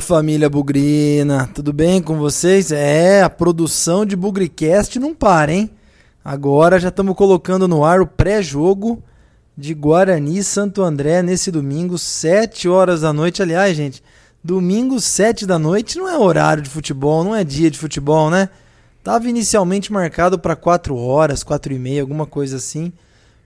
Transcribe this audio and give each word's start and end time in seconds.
Família 0.00 0.48
Bugrina, 0.48 1.48
tudo 1.54 1.72
bem 1.72 2.00
com 2.00 2.16
vocês? 2.16 2.72
É, 2.72 3.22
a 3.22 3.28
produção 3.28 4.06
de 4.06 4.16
Bugricast 4.16 4.98
não 4.98 5.14
para, 5.14 5.52
hein? 5.52 5.70
Agora 6.24 6.80
já 6.80 6.88
estamos 6.88 7.14
colocando 7.14 7.68
no 7.68 7.84
ar 7.84 8.00
o 8.00 8.06
pré-jogo 8.06 9.02
de 9.56 9.74
Guarani 9.74 10.42
Santo 10.42 10.82
André 10.82 11.22
nesse 11.22 11.50
domingo, 11.50 11.98
7 11.98 12.68
horas 12.68 13.02
da 13.02 13.12
noite. 13.12 13.42
Aliás, 13.42 13.76
gente, 13.76 14.02
domingo 14.42 14.98
7 14.98 15.44
da 15.46 15.58
noite 15.58 15.98
não 15.98 16.08
é 16.08 16.16
horário 16.16 16.62
de 16.62 16.70
futebol, 16.70 17.22
não 17.22 17.34
é 17.34 17.44
dia 17.44 17.70
de 17.70 17.78
futebol, 17.78 18.30
né? 18.30 18.48
Tava 19.04 19.28
inicialmente 19.28 19.92
marcado 19.92 20.38
para 20.38 20.56
4 20.56 20.96
horas, 20.96 21.42
4 21.42 21.72
e 21.72 21.78
meia, 21.78 22.00
alguma 22.00 22.26
coisa 22.26 22.56
assim. 22.56 22.92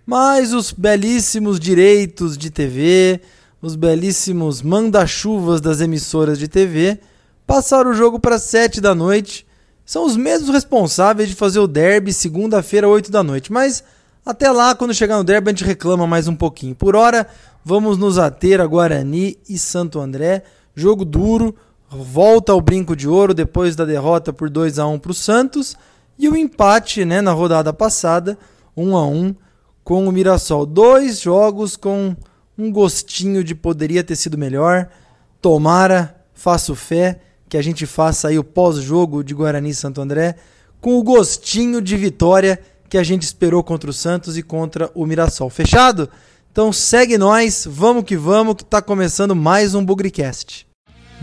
Mas 0.07 0.53
os 0.53 0.73
belíssimos 0.73 1.59
direitos 1.59 2.39
de 2.39 2.51
TV, 2.51 3.21
os 3.65 3.77
belíssimos 3.77 4.61
manda-chuvas 4.61 5.59
das 5.59 5.81
emissoras 5.81 6.39
de 6.39 6.47
TV, 6.47 7.01
passaram 7.47 7.93
o 7.93 7.95
jogo 7.95 8.21
para 8.21 8.39
7 8.39 8.79
da 8.79 8.95
noite. 8.95 9.47
São 9.87 10.05
os 10.05 10.19
mesmos 10.19 10.51
responsáveis 10.51 11.31
de 11.31 11.35
fazer 11.35 11.61
o 11.61 11.67
derby 11.67 12.13
segunda-feira, 12.13 12.87
8 12.87 13.11
da 13.11 13.23
noite. 13.23 13.51
Mas 13.51 13.83
até 14.23 14.51
lá, 14.51 14.75
quando 14.75 14.93
chegar 14.93 15.17
no 15.17 15.25
derby, 15.25 15.49
a 15.49 15.53
gente 15.53 15.65
reclama 15.65 16.07
mais 16.07 16.29
um 16.29 16.37
pouquinho. 16.37 16.75
Por 16.75 16.95
hora, 16.95 17.27
vamos 17.65 17.97
nos 17.97 18.19
ater 18.19 18.61
a 18.61 18.67
Guarani 18.67 19.39
e 19.49 19.59
Santo 19.59 19.99
André. 19.99 20.43
Jogo 20.75 21.03
duro, 21.03 21.55
volta 21.89 22.53
ao 22.53 22.61
brinco 22.61 22.95
de 22.95 23.09
ouro 23.09 23.33
depois 23.33 23.75
da 23.75 23.87
derrota 23.87 24.31
por 24.31 24.51
2 24.51 24.79
a 24.79 24.87
1 24.87 24.99
para 24.99 25.11
o 25.11 25.15
Santos. 25.15 25.75
E 26.19 26.29
o 26.29 26.37
empate 26.37 27.07
né, 27.07 27.23
na 27.23 27.33
rodada 27.33 27.73
passada, 27.73 28.37
1 28.77 28.95
a 28.95 29.07
1 29.07 29.35
com 29.83 30.07
o 30.07 30.13
Mirassol. 30.13 30.67
Dois 30.67 31.19
jogos 31.19 31.79
com 31.79 32.15
um 32.59 32.71
gostinho 32.71 33.43
de 33.43 33.55
poderia 33.55 34.05
ter 34.05 34.17
sido 34.17 34.39
melhor. 34.39 34.89
Tomara, 35.41 36.17
faço 36.33 36.75
fé 36.75 37.21
que 37.49 37.57
a 37.57 37.63
gente 37.63 37.87
faça 37.87 38.29
aí 38.29 38.39
o 38.39 38.45
pós-jogo 38.45 39.23
de 39.23 39.35
Guarani 39.35 39.71
e 39.71 39.75
Santo 39.75 40.01
André 40.01 40.37
com 40.81 40.99
o 40.99 41.03
gostinho 41.03 41.81
de 41.81 41.97
vitória 41.97 42.61
que 42.89 42.99
a 42.99 43.03
gente 43.03 43.23
esperou 43.23 43.65
contra 43.65 43.91
o 43.91 43.93
Santos 43.93 44.37
e 44.37 44.43
contra 44.43 44.91
o 44.95 45.07
Mirassol. 45.07 45.51
Fechado? 45.51 46.09
Então 46.53 46.73
segue 46.73 47.19
nós, 47.19 47.67
vamos 47.69 48.05
que 48.05 48.17
vamos, 48.17 48.57
que 48.57 48.65
tá 48.65 48.81
começando 48.81 49.35
mais 49.35 49.75
um 49.75 49.85
Bugricast. 49.85 50.67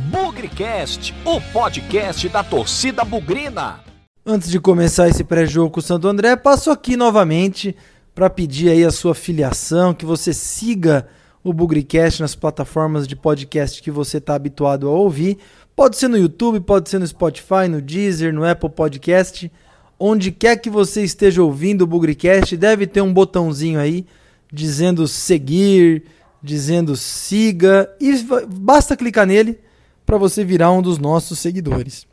Bugricast, 0.10 1.14
o 1.23 1.40
podcast 1.54 2.28
da 2.28 2.44
torcida 2.44 3.06
bugrina. 3.06 3.80
Antes 4.26 4.50
de 4.50 4.60
começar 4.60 5.08
esse 5.08 5.23
pré-jogo 5.23 5.72
com 5.72 5.80
o 5.80 5.84
Santo 5.84 6.08
André, 6.08 6.36
passo 6.36 6.72
aqui 6.72 6.98
novamente 6.98 7.76
para 8.14 8.30
pedir 8.30 8.70
aí 8.70 8.84
a 8.84 8.92
sua 8.92 9.16
filiação, 9.16 9.94
que 9.94 10.06
você 10.06 10.34
siga 10.34 11.08
o 11.44 11.53
Bugricast 11.53 12.22
nas 12.22 12.36
plataformas 12.36 13.08
de 13.08 13.16
podcast 13.16 13.81
que 13.81 13.89
você 13.89 14.17
está 14.17 14.36
habituado 14.36 14.88
a 14.88 14.92
ouvir. 14.92 15.38
Pode 15.75 15.98
ser 15.98 16.08
no 16.08 16.17
YouTube, 16.17 16.59
pode 16.59 16.89
ser 16.89 17.00
no 17.00 17.08
Spotify, 17.08 17.67
no 17.70 17.81
Deezer, 17.81 18.33
no 18.33 18.45
Apple 18.45 18.70
Podcast. 18.70 19.52
Onde 20.00 20.31
quer 20.31 20.58
que 20.58 20.70
você 20.70 21.03
esteja 21.03 21.44
ouvindo 21.44 21.83
o 21.83 21.88
Bugricast, 21.88 22.56
deve 22.58 22.88
ter 22.88 23.02
um 23.02 23.14
botãozinho 23.14 23.80
aí 23.80 24.06
dizendo 24.52 25.08
seguir, 25.08 26.03
dizendo 26.42 26.95
siga. 26.95 27.89
E 28.00 28.14
basta 28.48 28.98
clicar 28.98 29.26
nele 29.26 29.59
para 30.05 30.17
você 30.17 30.44
virar 30.44 30.72
um 30.72 30.81
dos 30.81 30.98
nossos 30.98 31.39
seguidores. 31.39 32.05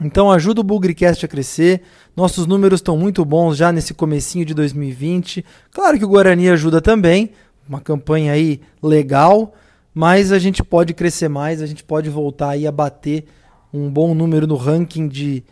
Então 0.00 0.30
ajuda 0.30 0.60
o 0.60 0.64
Bugricast 0.64 1.24
a 1.24 1.28
crescer. 1.28 1.82
Nossos 2.16 2.46
números 2.46 2.78
estão 2.78 2.96
muito 2.96 3.24
bons 3.24 3.56
já 3.56 3.70
nesse 3.70 3.94
comecinho 3.94 4.44
de 4.44 4.52
2020. 4.52 5.44
Claro 5.70 5.98
que 5.98 6.04
o 6.04 6.08
Guarani 6.08 6.50
ajuda 6.50 6.80
também, 6.80 7.30
uma 7.68 7.80
campanha 7.80 8.32
aí 8.32 8.60
legal, 8.82 9.54
mas 9.94 10.32
a 10.32 10.38
gente 10.38 10.62
pode 10.62 10.92
crescer 10.94 11.28
mais, 11.28 11.62
a 11.62 11.66
gente 11.66 11.84
pode 11.84 12.10
voltar 12.10 12.50
aí 12.50 12.66
a 12.66 12.72
bater 12.72 13.24
um 13.72 13.90
bom 13.90 14.14
número 14.14 14.46
no 14.46 14.56
ranking 14.56 15.08
de 15.08 15.42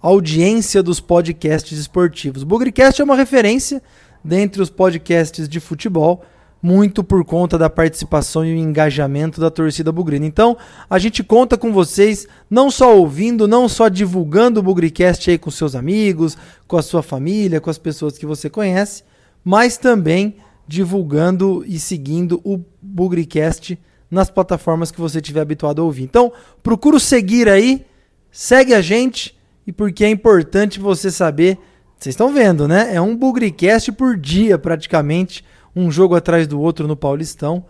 audiência 0.00 0.82
dos 0.82 1.00
podcasts 1.00 1.78
esportivos. 1.78 2.42
O 2.42 2.46
Bugricast 2.46 3.00
é 3.00 3.04
uma 3.04 3.16
referência 3.16 3.82
dentre 4.24 4.62
os 4.62 4.70
podcasts 4.70 5.48
de 5.48 5.60
futebol, 5.60 6.22
muito 6.62 7.02
por 7.02 7.24
conta 7.24 7.56
da 7.56 7.70
participação 7.70 8.44
e 8.44 8.52
o 8.52 8.56
engajamento 8.56 9.40
da 9.40 9.50
torcida 9.50 9.90
bugrina. 9.90 10.26
Então, 10.26 10.56
a 10.88 10.98
gente 10.98 11.24
conta 11.24 11.56
com 11.56 11.72
vocês, 11.72 12.26
não 12.50 12.70
só 12.70 12.94
ouvindo, 12.96 13.48
não 13.48 13.68
só 13.68 13.88
divulgando 13.88 14.60
o 14.60 14.62
Bugricast 14.62 15.30
aí 15.30 15.38
com 15.38 15.50
seus 15.50 15.74
amigos, 15.74 16.36
com 16.68 16.76
a 16.76 16.82
sua 16.82 17.02
família, 17.02 17.60
com 17.60 17.70
as 17.70 17.78
pessoas 17.78 18.18
que 18.18 18.26
você 18.26 18.50
conhece, 18.50 19.04
mas 19.42 19.78
também 19.78 20.36
divulgando 20.70 21.64
e 21.66 21.80
seguindo 21.80 22.40
o 22.44 22.60
Bugricast 22.80 23.76
nas 24.08 24.30
plataformas 24.30 24.92
que 24.92 25.00
você 25.00 25.18
estiver 25.18 25.40
habituado 25.40 25.82
a 25.82 25.84
ouvir. 25.84 26.04
Então, 26.04 26.32
procura 26.62 27.00
seguir 27.00 27.48
aí, 27.48 27.84
segue 28.30 28.72
a 28.72 28.80
gente 28.80 29.36
e 29.66 29.72
porque 29.72 30.04
é 30.04 30.08
importante 30.08 30.78
você 30.78 31.10
saber, 31.10 31.58
vocês 31.98 32.12
estão 32.12 32.32
vendo, 32.32 32.68
né? 32.68 32.94
É 32.94 33.00
um 33.00 33.16
Bugricast 33.16 33.90
por 33.90 34.16
dia 34.16 34.56
praticamente, 34.60 35.44
um 35.74 35.90
jogo 35.90 36.14
atrás 36.14 36.46
do 36.46 36.60
outro 36.60 36.86
no 36.86 36.94
Paulistão. 36.94 37.64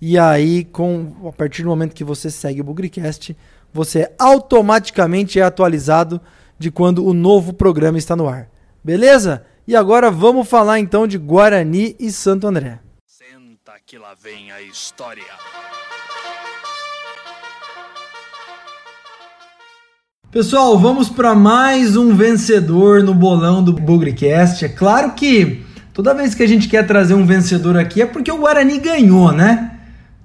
E 0.00 0.18
aí, 0.18 0.64
com 0.64 1.28
a 1.28 1.30
partir 1.30 1.62
do 1.62 1.68
momento 1.68 1.94
que 1.94 2.02
você 2.02 2.32
segue 2.32 2.62
o 2.62 2.64
Bugricast, 2.64 3.36
você 3.72 4.10
automaticamente 4.18 5.38
é 5.38 5.42
atualizado 5.44 6.20
de 6.58 6.68
quando 6.72 7.06
o 7.06 7.14
novo 7.14 7.52
programa 7.52 7.96
está 7.96 8.16
no 8.16 8.28
ar. 8.28 8.50
Beleza? 8.82 9.44
E 9.70 9.76
agora 9.76 10.10
vamos 10.10 10.48
falar 10.48 10.80
então 10.80 11.06
de 11.06 11.16
Guarani 11.16 11.94
e 11.96 12.10
Santo 12.10 12.44
André. 12.44 12.80
Senta 13.06 13.74
que 13.86 13.96
lá 13.96 14.16
vem 14.20 14.50
a 14.50 14.60
história. 14.60 15.22
Pessoal, 20.28 20.76
vamos 20.76 21.08
para 21.08 21.36
mais 21.36 21.96
um 21.96 22.16
vencedor 22.16 23.04
no 23.04 23.14
bolão 23.14 23.62
do 23.62 23.72
Bugricast. 23.72 24.64
É 24.64 24.68
claro 24.68 25.12
que 25.12 25.64
toda 25.94 26.14
vez 26.14 26.34
que 26.34 26.42
a 26.42 26.48
gente 26.48 26.68
quer 26.68 26.84
trazer 26.84 27.14
um 27.14 27.24
vencedor 27.24 27.78
aqui 27.78 28.02
é 28.02 28.06
porque 28.06 28.32
o 28.32 28.38
Guarani 28.38 28.76
ganhou, 28.76 29.30
né? 29.30 29.78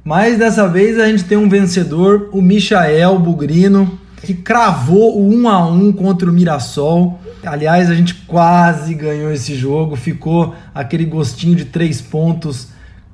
Mas 0.03 0.39
dessa 0.39 0.67
vez 0.67 0.97
a 0.97 1.05
gente 1.05 1.23
tem 1.23 1.37
um 1.37 1.47
vencedor, 1.47 2.31
o 2.33 2.41
Michael 2.41 3.19
Bugrino, 3.19 3.99
que 4.25 4.33
cravou 4.33 5.17
o 5.17 5.29
1 5.29 5.47
a 5.47 5.67
1 5.67 5.93
contra 5.93 6.29
o 6.29 6.33
Mirassol. 6.33 7.19
Aliás, 7.45 7.89
a 7.89 7.93
gente 7.93 8.15
quase 8.25 8.93
ganhou 8.95 9.31
esse 9.31 9.53
jogo, 9.53 9.95
ficou 9.95 10.55
aquele 10.73 11.05
gostinho 11.05 11.55
de 11.55 11.65
três 11.65 12.01
pontos 12.01 12.69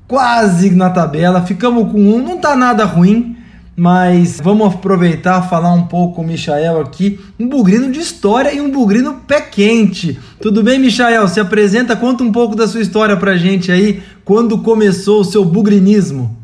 quase 0.07 0.73
na 0.73 0.89
tabela. 0.89 1.41
Ficamos 1.41 1.91
com 1.91 1.99
um, 1.99 2.21
não 2.21 2.37
tá 2.37 2.55
nada 2.55 2.85
ruim, 2.85 3.37
mas 3.75 4.39
vamos 4.41 4.73
aproveitar 4.73 5.41
falar 5.49 5.73
um 5.73 5.87
pouco 5.87 6.15
com 6.15 6.21
o 6.21 6.27
Michael 6.27 6.79
aqui, 6.79 7.19
um 7.39 7.47
bugrino 7.47 7.91
de 7.91 7.99
história 7.99 8.53
e 8.53 8.61
um 8.61 8.71
bugrino 8.71 9.21
pé 9.27 9.41
quente. 9.41 10.19
Tudo 10.41 10.63
bem, 10.63 10.79
Michael? 10.79 11.27
Se 11.27 11.39
apresenta, 11.39 11.95
conta 11.95 12.23
um 12.23 12.31
pouco 12.31 12.55
da 12.55 12.67
sua 12.67 12.81
história 12.81 13.17
pra 13.17 13.35
gente 13.35 13.71
aí, 13.71 14.01
quando 14.23 14.61
começou 14.61 15.21
o 15.21 15.25
seu 15.25 15.43
bugrinismo. 15.43 16.37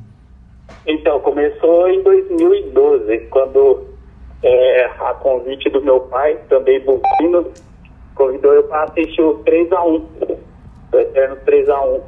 Então, 0.86 1.20
começou 1.20 1.90
em 1.90 2.02
2012, 2.02 3.18
quando 3.30 3.87
é, 4.44 4.86
a 4.86 5.14
convite 5.16 5.70
do 5.70 5.82
meu 5.82 6.02
pai, 6.02 6.38
também 6.50 6.80
bugrino, 6.82 7.52
convidou 8.16 8.54
eu 8.54 8.64
para 8.64 8.84
assistir 8.84 9.22
o 9.22 9.44
3x1, 9.44 10.04
o 10.94 10.98
eterno 10.98 11.38
3x1. 11.46 12.02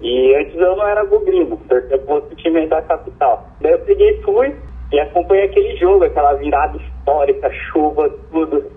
E 0.00 0.34
antes 0.34 0.54
eu 0.54 0.76
não 0.76 0.86
era 0.86 1.04
bugrino, 1.04 1.56
torcia 1.68 1.98
para 1.98 2.14
outro 2.14 2.36
time 2.36 2.66
da 2.66 2.82
capital. 2.82 3.48
Daí 3.60 3.72
eu 3.72 3.78
peguei 3.80 4.20
fui 4.22 4.54
e 4.92 5.00
acompanhei 5.00 5.46
aquele 5.46 5.76
jogo, 5.76 6.04
aquela 6.04 6.34
virada 6.34 6.76
histórica, 6.76 7.50
chuva, 7.70 8.10
tudo. 8.30 8.70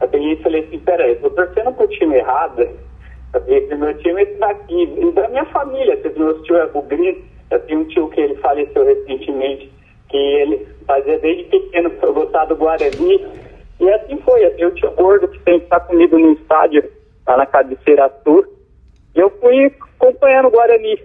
Eu 0.00 0.08
peguei 0.08 0.32
e 0.32 0.42
falei 0.42 0.64
assim, 0.64 0.78
peraí, 0.78 1.10
eu 1.10 1.20
tô 1.20 1.30
torcendo 1.30 1.72
pro 1.72 1.88
time 1.88 2.16
errado. 2.16 2.68
Eu 3.32 3.40
peguei 3.40 3.66
que 3.66 3.74
meu 3.74 3.96
time 3.98 4.22
esse 4.22 4.34
daqui, 4.38 4.82
e 4.82 5.12
da 5.12 5.28
minha 5.28 5.44
família, 5.46 6.00
se 6.00 6.18
meu 6.18 6.40
tio 6.42 6.56
é 6.56 6.66
bugrino, 6.68 7.18
eu 7.50 7.60
tenho 7.60 7.80
um 7.80 7.84
tio 7.84 8.08
que 8.08 8.20
ele 8.20 8.36
faleceu 8.36 8.84
recentemente, 8.84 9.70
que 10.10 10.16
ele 10.16 10.66
fazia 10.86 11.18
desde 11.18 11.44
pequeno 11.44 11.90
eu 12.02 12.12
gostar 12.12 12.44
do 12.46 12.56
Guarani, 12.56 13.26
e 13.80 13.90
assim 13.90 14.18
foi, 14.18 14.44
eu 14.58 14.68
o 14.68 14.74
tio 14.74 14.90
gordo 14.90 15.28
que 15.28 15.38
sempre 15.38 15.64
está 15.64 15.80
comigo 15.80 16.18
no 16.18 16.32
estádio, 16.32 16.84
lá 17.26 17.38
na 17.38 17.46
cabeceira 17.46 18.12
sul. 18.22 18.44
E 19.14 19.20
eu 19.20 19.30
fui 19.40 19.72
acompanhando 19.96 20.48
o 20.48 20.50
Guarani. 20.50 20.98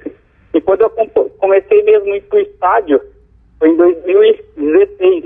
E 0.54 0.62
quando 0.62 0.81
eu 0.81 0.90
comecei 1.38 1.84
mesmo 1.84 2.12
a 2.12 2.18
ir 2.18 2.22
para 2.24 2.38
o 2.38 2.42
estádio, 2.42 3.02
foi 3.60 3.69
em 3.69 3.78
2016, 3.78 5.25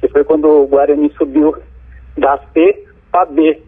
que 0.00 0.08
foi 0.08 0.24
quando 0.24 0.48
o 0.48 0.66
Guarani 0.66 1.12
subiu 1.16 1.54
da 2.16 2.38
C 2.52 2.84
para 3.12 3.26
B. 3.26 3.62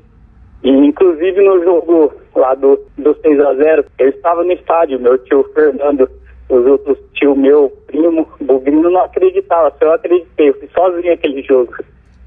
E 0.65 0.71
inclusive 0.71 1.41
no 1.43 1.63
jogo 1.63 2.13
lá 2.35 2.55
do, 2.55 2.85
do 2.99 3.15
6 3.15 3.41
a 3.41 3.55
0 3.55 3.85
eu 3.99 4.09
estava 4.09 4.43
no 4.43 4.53
estádio, 4.53 5.01
meu 5.01 5.19
tio 5.19 5.45
Fernando, 5.55 6.11
os 6.51 6.67
outros 6.67 6.99
tio 7.15 7.37
meu, 7.37 7.71
primo, 7.87 8.27
Bugrino 8.41 8.91
não 8.91 9.05
acreditava, 9.05 9.73
só 9.79 9.87
eu 9.87 9.93
acreditei, 9.93 10.49
eu 10.49 10.55
fui 10.55 10.69
sozinho 10.75 11.13
aquele 11.13 11.43
jogo. 11.43 11.73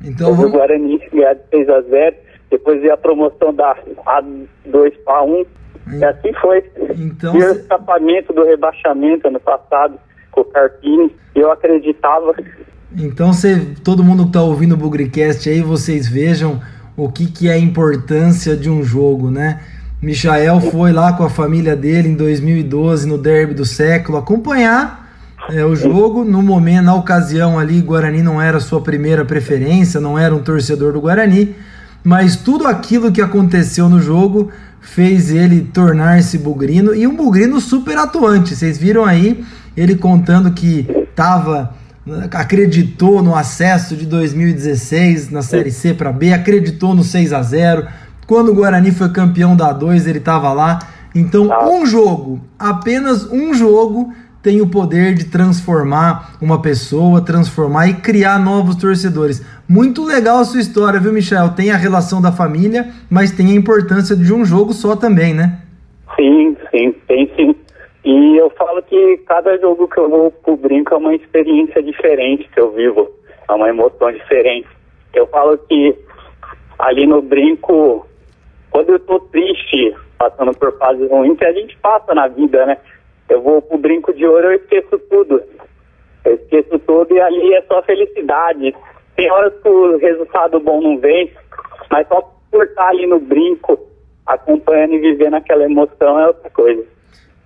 Então, 0.04 0.34
vamos... 0.34 0.52
O 0.52 0.58
Guarani 0.58 1.00
ganhar 1.12 1.34
de 1.34 1.42
6 1.50 1.70
a 1.70 1.82
0 1.82 2.16
depois 2.50 2.82
veio 2.82 2.94
a 2.94 2.98
promoção 2.98 3.54
da 3.54 3.76
A2 4.06 4.94
para 5.04 5.24
1, 5.24 5.46
e 6.00 6.06
assim 6.06 6.34
foi. 6.40 6.64
Então, 6.96 7.36
e 7.36 7.44
o 7.44 7.52
escapamento 7.52 8.32
do 8.32 8.44
rebaixamento 8.44 9.28
ano 9.28 9.40
passado 9.40 10.00
com 10.32 10.42
o 10.42 10.46
Carpini, 10.46 11.14
eu 11.36 11.52
acreditava 11.52 12.34
Então, 12.96 13.34
você, 13.34 13.60
todo 13.84 14.04
mundo 14.04 14.24
que 14.24 14.30
está 14.30 14.44
ouvindo 14.44 14.74
o 14.74 14.78
Bugricast 14.78 15.50
aí, 15.50 15.62
vocês 15.62 16.08
vejam 16.08 16.62
o 16.96 17.12
que, 17.12 17.32
que 17.32 17.50
é 17.50 17.54
a 17.54 17.58
importância 17.58 18.56
de 18.56 18.70
um 18.70 18.84
jogo, 18.84 19.32
né? 19.32 19.60
Michael 20.04 20.60
foi 20.60 20.92
lá 20.92 21.14
com 21.14 21.24
a 21.24 21.30
família 21.30 21.78
dele 21.78 22.10
em 22.10 22.14
2012 22.14 23.08
no 23.08 23.18
Derby 23.18 23.54
do 23.54 23.64
século 23.64 24.18
acompanhar 24.18 25.10
é, 25.50 25.64
o 25.64 25.78
jogo. 25.78 26.26
No 26.26 26.42
momento, 26.42 26.84
na 26.84 26.94
ocasião 26.94 27.58
ali, 27.58 27.80
Guarani 27.80 28.22
não 28.22 28.42
era 28.42 28.60
sua 28.60 28.82
primeira 28.82 29.24
preferência, 29.24 30.02
não 30.02 30.20
era 30.20 30.36
um 30.36 30.44
torcedor 30.44 30.92
do 30.92 31.00
Guarani, 31.00 31.56
mas 32.04 32.36
tudo 32.36 32.68
aquilo 32.68 33.14
que 33.14 33.22
aconteceu 33.22 33.88
no 33.88 34.02
jogo 34.02 34.52
fez 34.82 35.32
ele 35.32 35.62
tornar-se 35.74 36.38
bugrino 36.38 36.94
e 36.94 37.08
um 37.08 37.16
bugrino 37.16 37.62
super 37.62 37.98
atuante. 37.98 38.58
Vocês 38.58 38.78
viram 38.78 39.06
aí 39.06 39.42
ele 39.78 39.96
contando 39.96 40.52
que 40.52 40.86
estava 41.10 41.76
acreditou 42.32 43.24
no 43.24 43.34
acesso 43.34 43.96
de 43.96 44.06
2016 44.06 45.30
na 45.30 45.42
Série 45.42 45.72
C 45.72 45.94
para 45.94 46.12
B, 46.12 46.34
acreditou 46.34 46.94
no 46.94 47.06
6 47.06 47.32
a 47.32 47.42
0 47.42 47.88
quando 48.28 48.50
o 48.50 48.56
Guarani 48.56 48.92
foi 48.92 49.10
campeão 49.10 49.56
da 49.56 49.72
2, 49.72 50.08
ele 50.08 50.20
estava 50.20 50.52
lá. 50.54 50.80
Então, 51.16 51.48
tá. 51.48 51.68
um 51.70 51.86
jogo, 51.86 52.42
apenas 52.58 53.32
um 53.32 53.54
jogo, 53.54 54.14
tem 54.42 54.62
o 54.62 54.70
poder 54.70 55.14
de 55.14 55.26
transformar 55.26 56.36
uma 56.42 56.62
pessoa, 56.62 57.24
transformar 57.24 57.88
e 57.88 57.94
criar 57.94 58.38
novos 58.38 58.76
torcedores. 58.76 59.42
Muito 59.70 60.04
legal 60.04 60.40
a 60.40 60.44
sua 60.44 60.60
história, 60.60 61.00
viu, 61.00 61.14
Michel? 61.14 61.56
Tem 61.56 61.72
a 61.72 61.78
relação 61.78 62.22
da 62.22 62.32
família, 62.32 62.88
mas 63.10 63.32
tem 63.32 63.52
a 63.52 63.56
importância 63.56 64.16
de 64.16 64.34
um 64.34 64.44
jogo 64.44 64.74
só 64.74 64.96
também, 64.96 65.34
né? 65.34 65.60
Sim, 66.16 66.58
sim, 66.70 66.94
tem 67.08 67.32
sim. 67.36 67.56
E 68.04 68.38
eu 68.38 68.50
falo 68.50 68.82
que 68.84 69.18
cada 69.26 69.58
jogo 69.60 69.88
que 69.88 69.98
eu 69.98 70.10
vou 70.10 70.30
pro 70.30 70.58
brinco 70.58 70.94
é 70.94 70.98
uma 70.98 71.16
experiência 71.16 71.82
diferente 71.82 72.50
que 72.54 72.60
eu 72.60 72.72
vivo, 72.74 73.10
é 73.48 73.54
uma 73.54 73.70
emoção 73.70 74.12
diferente. 74.12 74.68
Eu 75.14 75.26
falo 75.28 75.58
que 75.58 75.96
ali 76.80 77.08
no 77.08 77.22
brinco 77.22 78.06
quando 78.74 78.90
eu 78.90 79.00
tô 79.00 79.20
triste, 79.20 79.96
passando 80.18 80.52
por 80.58 80.76
fases 80.80 81.08
ruins, 81.10 81.38
que 81.38 81.46
a 81.46 81.54
gente 81.54 81.78
passa 81.78 82.16
na 82.16 82.28
vida, 82.28 82.66
né? 82.66 82.78
Eu 83.30 83.40
vou 83.40 83.62
pro 83.62 83.78
brinco 83.78 84.12
de 84.12 84.26
ouro, 84.26 84.48
eu 84.48 84.54
esqueço 84.54 84.98
tudo. 85.12 85.44
Eu 86.26 86.34
esqueço 86.34 86.80
tudo 86.80 87.14
e 87.14 87.22
ali 87.22 87.54
é 87.54 87.62
só 87.62 87.84
felicidade. 87.84 88.76
Tem 89.16 89.32
horas 89.32 89.54
que 89.62 89.70
o 89.70 89.98
resultado 89.98 90.60
bom 90.60 90.82
não 90.82 90.98
vem, 90.98 91.32
mas 91.92 92.08
só 92.08 92.34
por 92.50 92.64
estar 92.66 92.88
ali 92.88 93.06
no 93.06 93.20
brinco, 93.20 93.80
acompanhando 94.26 94.96
e 94.96 95.00
vivendo 95.00 95.36
aquela 95.36 95.66
emoção 95.66 96.20
é 96.20 96.28
outra 96.28 96.50
coisa. 96.50 96.84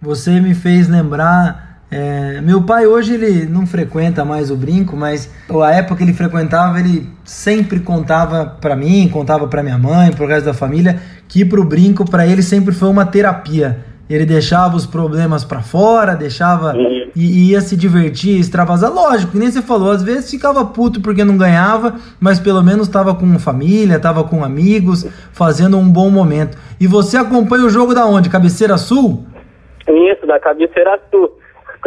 Você 0.01 0.39
me 0.39 0.55
fez 0.55 0.87
lembrar 0.87 1.66
é, 1.89 2.41
meu 2.41 2.63
pai 2.63 2.85
hoje 2.85 3.13
ele 3.13 3.45
não 3.45 3.65
frequenta 3.65 4.25
mais 4.25 4.51
o 4.51 4.55
brinco, 4.57 4.95
mas 4.97 5.33
a 5.63 5.71
época 5.71 5.95
que 5.97 6.03
ele 6.03 6.13
frequentava, 6.13 6.79
ele 6.79 7.07
sempre 7.23 7.79
contava 7.79 8.45
para 8.45 8.75
mim, 8.75 9.07
contava 9.07 9.47
para 9.47 9.63
minha 9.63 9.77
mãe, 9.77 10.11
pro 10.11 10.27
resto 10.27 10.45
da 10.45 10.53
família, 10.53 10.99
que 11.27 11.41
ir 11.41 11.45
pro 11.45 11.63
brinco 11.63 12.09
para 12.09 12.27
ele 12.27 12.41
sempre 12.41 12.73
foi 12.73 12.89
uma 12.89 13.05
terapia. 13.05 13.85
Ele 14.09 14.25
deixava 14.25 14.75
os 14.75 14.85
problemas 14.85 15.43
para 15.43 15.61
fora, 15.61 16.15
deixava 16.15 16.73
e, 16.77 17.11
e, 17.15 17.51
ia 17.51 17.59
se 17.59 17.75
divertir, 17.75 18.39
extravasar. 18.39 18.91
Lógico, 18.91 19.33
que 19.33 19.37
nem 19.37 19.51
você 19.51 19.61
falou, 19.61 19.91
às 19.91 20.01
vezes 20.01 20.31
ficava 20.31 20.63
puto 20.63 21.01
porque 21.01 21.25
não 21.25 21.37
ganhava, 21.37 21.95
mas 22.17 22.39
pelo 22.39 22.63
menos 22.63 22.87
estava 22.87 23.13
com 23.13 23.37
família, 23.37 23.97
estava 23.97 24.23
com 24.23 24.45
amigos, 24.45 25.05
fazendo 25.33 25.77
um 25.77 25.89
bom 25.89 26.09
momento. 26.09 26.57
E 26.79 26.87
você 26.87 27.17
acompanha 27.17 27.65
o 27.65 27.69
jogo 27.69 27.93
da 27.93 28.05
onde? 28.05 28.29
Cabeceira 28.29 28.77
Sul? 28.77 29.25
Isso, 29.89 30.25
da 30.25 30.39
Cabeceira 30.39 30.97
Sul. 31.11 31.29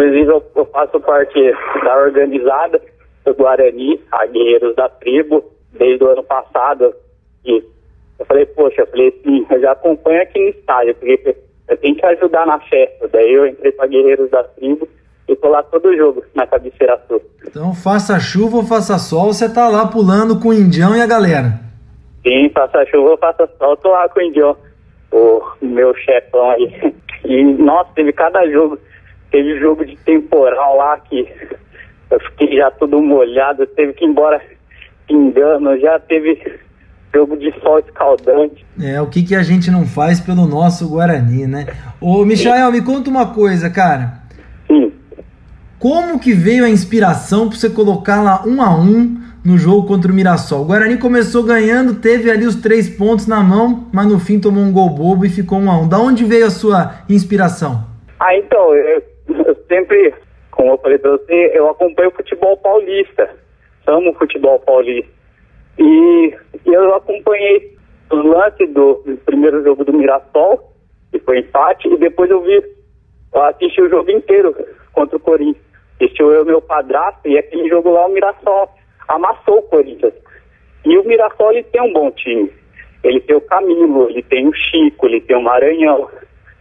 Inclusive, 0.00 0.30
eu, 0.30 0.42
eu 0.56 0.64
faço 0.66 0.98
parte 1.00 1.38
da 1.84 1.96
organizada 1.98 2.80
do 3.22 3.34
Guarani, 3.34 4.00
a 4.10 4.24
Guerreiros 4.24 4.74
da 4.74 4.88
Tribo, 4.88 5.44
desde 5.78 6.02
o 6.02 6.08
ano 6.08 6.24
passado. 6.24 6.94
E 7.44 7.62
eu 8.18 8.24
falei, 8.24 8.46
poxa, 8.46 8.80
eu 8.80 8.86
falei 8.86 9.10
sim, 9.22 9.46
eu 9.50 9.60
já 9.60 9.72
acompanho 9.72 10.22
aqui 10.22 10.38
no 10.38 10.48
estádio, 10.48 10.94
porque 10.94 11.36
eu 11.68 11.76
tenho 11.76 11.96
que 11.96 12.06
ajudar 12.06 12.46
na 12.46 12.58
festa. 12.60 13.08
Daí 13.08 13.30
eu 13.30 13.46
entrei 13.46 13.72
para 13.72 13.88
Guerreiros 13.88 14.30
da 14.30 14.42
Tribo 14.42 14.88
e 15.28 15.36
tô 15.36 15.48
lá 15.48 15.62
todo 15.64 15.94
jogo, 15.94 16.24
na 16.34 16.46
cabeceira 16.46 16.98
sul. 17.06 17.20
Então, 17.46 17.74
faça 17.74 18.18
chuva 18.18 18.56
ou 18.56 18.62
faça 18.64 18.96
sol, 18.96 19.34
você 19.34 19.52
tá 19.52 19.68
lá 19.68 19.86
pulando 19.86 20.40
com 20.40 20.48
o 20.48 20.54
Indião 20.54 20.96
e 20.96 21.02
a 21.02 21.06
galera. 21.06 21.60
Sim, 22.22 22.48
faça 22.54 22.86
chuva 22.86 23.10
ou 23.10 23.18
faça 23.18 23.46
sol, 23.58 23.76
tô 23.76 23.90
lá 23.90 24.08
com 24.08 24.18
o 24.18 24.22
Indião, 24.22 24.56
o 25.12 25.42
meu 25.60 25.94
chefão 25.94 26.50
aí. 26.52 26.94
E, 27.22 27.44
nossa, 27.44 27.90
teve 27.94 28.14
cada 28.14 28.50
jogo 28.50 28.78
Teve 29.30 29.58
jogo 29.60 29.84
de 29.84 29.96
temporal 29.96 30.76
lá 30.76 30.98
que 30.98 31.28
eu 32.10 32.20
fiquei 32.20 32.56
já 32.56 32.70
todo 32.70 33.00
molhado, 33.00 33.66
teve 33.68 33.92
que 33.92 34.04
ir 34.04 34.08
embora 34.08 34.40
pingando, 35.06 35.78
já 35.78 35.98
teve 35.98 36.58
jogo 37.14 37.36
de 37.36 37.52
sol 37.60 37.78
escaldante. 37.78 38.64
É, 38.80 39.00
o 39.00 39.06
que, 39.06 39.22
que 39.22 39.34
a 39.34 39.42
gente 39.42 39.70
não 39.70 39.84
faz 39.84 40.20
pelo 40.20 40.46
nosso 40.46 40.88
Guarani, 40.88 41.46
né? 41.46 41.66
Ô, 42.00 42.24
Michael, 42.24 42.72
me 42.72 42.82
conta 42.82 43.10
uma 43.10 43.32
coisa, 43.32 43.68
cara. 43.68 44.20
Sim. 44.66 44.92
Como 45.78 46.20
que 46.20 46.32
veio 46.32 46.64
a 46.64 46.68
inspiração 46.68 47.48
para 47.48 47.58
você 47.58 47.70
colocar 47.70 48.22
lá 48.22 48.42
um 48.46 48.62
a 48.62 48.74
um 48.74 49.18
no 49.44 49.56
jogo 49.56 49.86
contra 49.86 50.12
o 50.12 50.14
Mirassol? 50.14 50.62
O 50.62 50.66
Guarani 50.66 50.98
começou 50.98 51.42
ganhando, 51.42 51.96
teve 51.96 52.30
ali 52.30 52.46
os 52.46 52.56
três 52.56 52.88
pontos 52.88 53.26
na 53.26 53.42
mão, 53.42 53.88
mas 53.92 54.06
no 54.06 54.18
fim 54.18 54.38
tomou 54.38 54.62
um 54.62 54.72
gol 54.72 54.90
bobo 54.90 55.24
e 55.24 55.28
ficou 55.28 55.58
um 55.58 55.70
a 55.70 55.80
um. 55.80 55.88
Da 55.88 55.98
onde 55.98 56.24
veio 56.24 56.46
a 56.46 56.50
sua 56.50 56.96
inspiração? 57.08 57.84
Ah, 58.20 58.36
então, 58.36 58.74
eu, 58.74 59.02
eu 59.46 59.54
sempre, 59.68 60.14
como 60.50 60.72
eu 60.72 60.78
falei 60.78 60.98
para 60.98 61.12
você, 61.12 61.52
eu 61.54 61.68
acompanho 61.68 62.10
o 62.10 62.14
futebol 62.14 62.56
paulista. 62.58 63.30
Amo 63.86 64.10
o 64.10 64.14
futebol 64.14 64.58
paulista. 64.60 65.10
E, 65.78 66.34
e 66.66 66.72
eu 66.72 66.94
acompanhei 66.94 67.76
os 68.10 68.24
lances 68.24 68.68
do, 68.72 69.02
do, 69.06 69.16
primeiro 69.24 69.62
jogo 69.62 69.84
do 69.84 69.92
Mirassol, 69.92 70.72
que 71.10 71.18
foi 71.20 71.38
empate, 71.38 71.88
e 71.88 71.96
depois 71.96 72.30
eu 72.30 72.42
vi, 72.42 72.62
eu 73.34 73.42
assisti 73.42 73.80
o 73.80 73.88
jogo 73.88 74.10
inteiro 74.10 74.54
contra 74.92 75.16
o 75.16 75.20
Corinthians. 75.20 75.64
Assistiu 75.96 76.32
eu 76.32 76.44
meu 76.44 76.60
padrasto, 76.60 77.28
e 77.28 77.38
aquele 77.38 77.68
jogo 77.68 77.90
lá 77.90 78.06
o 78.06 78.12
Mirassol 78.12 78.68
amassou 79.08 79.58
o 79.58 79.62
Corinthians. 79.62 80.14
E 80.84 80.96
o 80.98 81.04
Mirassol 81.04 81.52
ele 81.52 81.62
tem 81.64 81.82
um 81.82 81.92
bom 81.92 82.10
time. 82.10 82.50
Ele 83.02 83.20
tem 83.20 83.36
o 83.36 83.40
Camilo, 83.40 84.08
ele 84.10 84.22
tem 84.22 84.46
o 84.46 84.52
Chico, 84.52 85.06
ele 85.06 85.20
tem 85.20 85.36
o 85.36 85.42
Maranhão, 85.42 86.08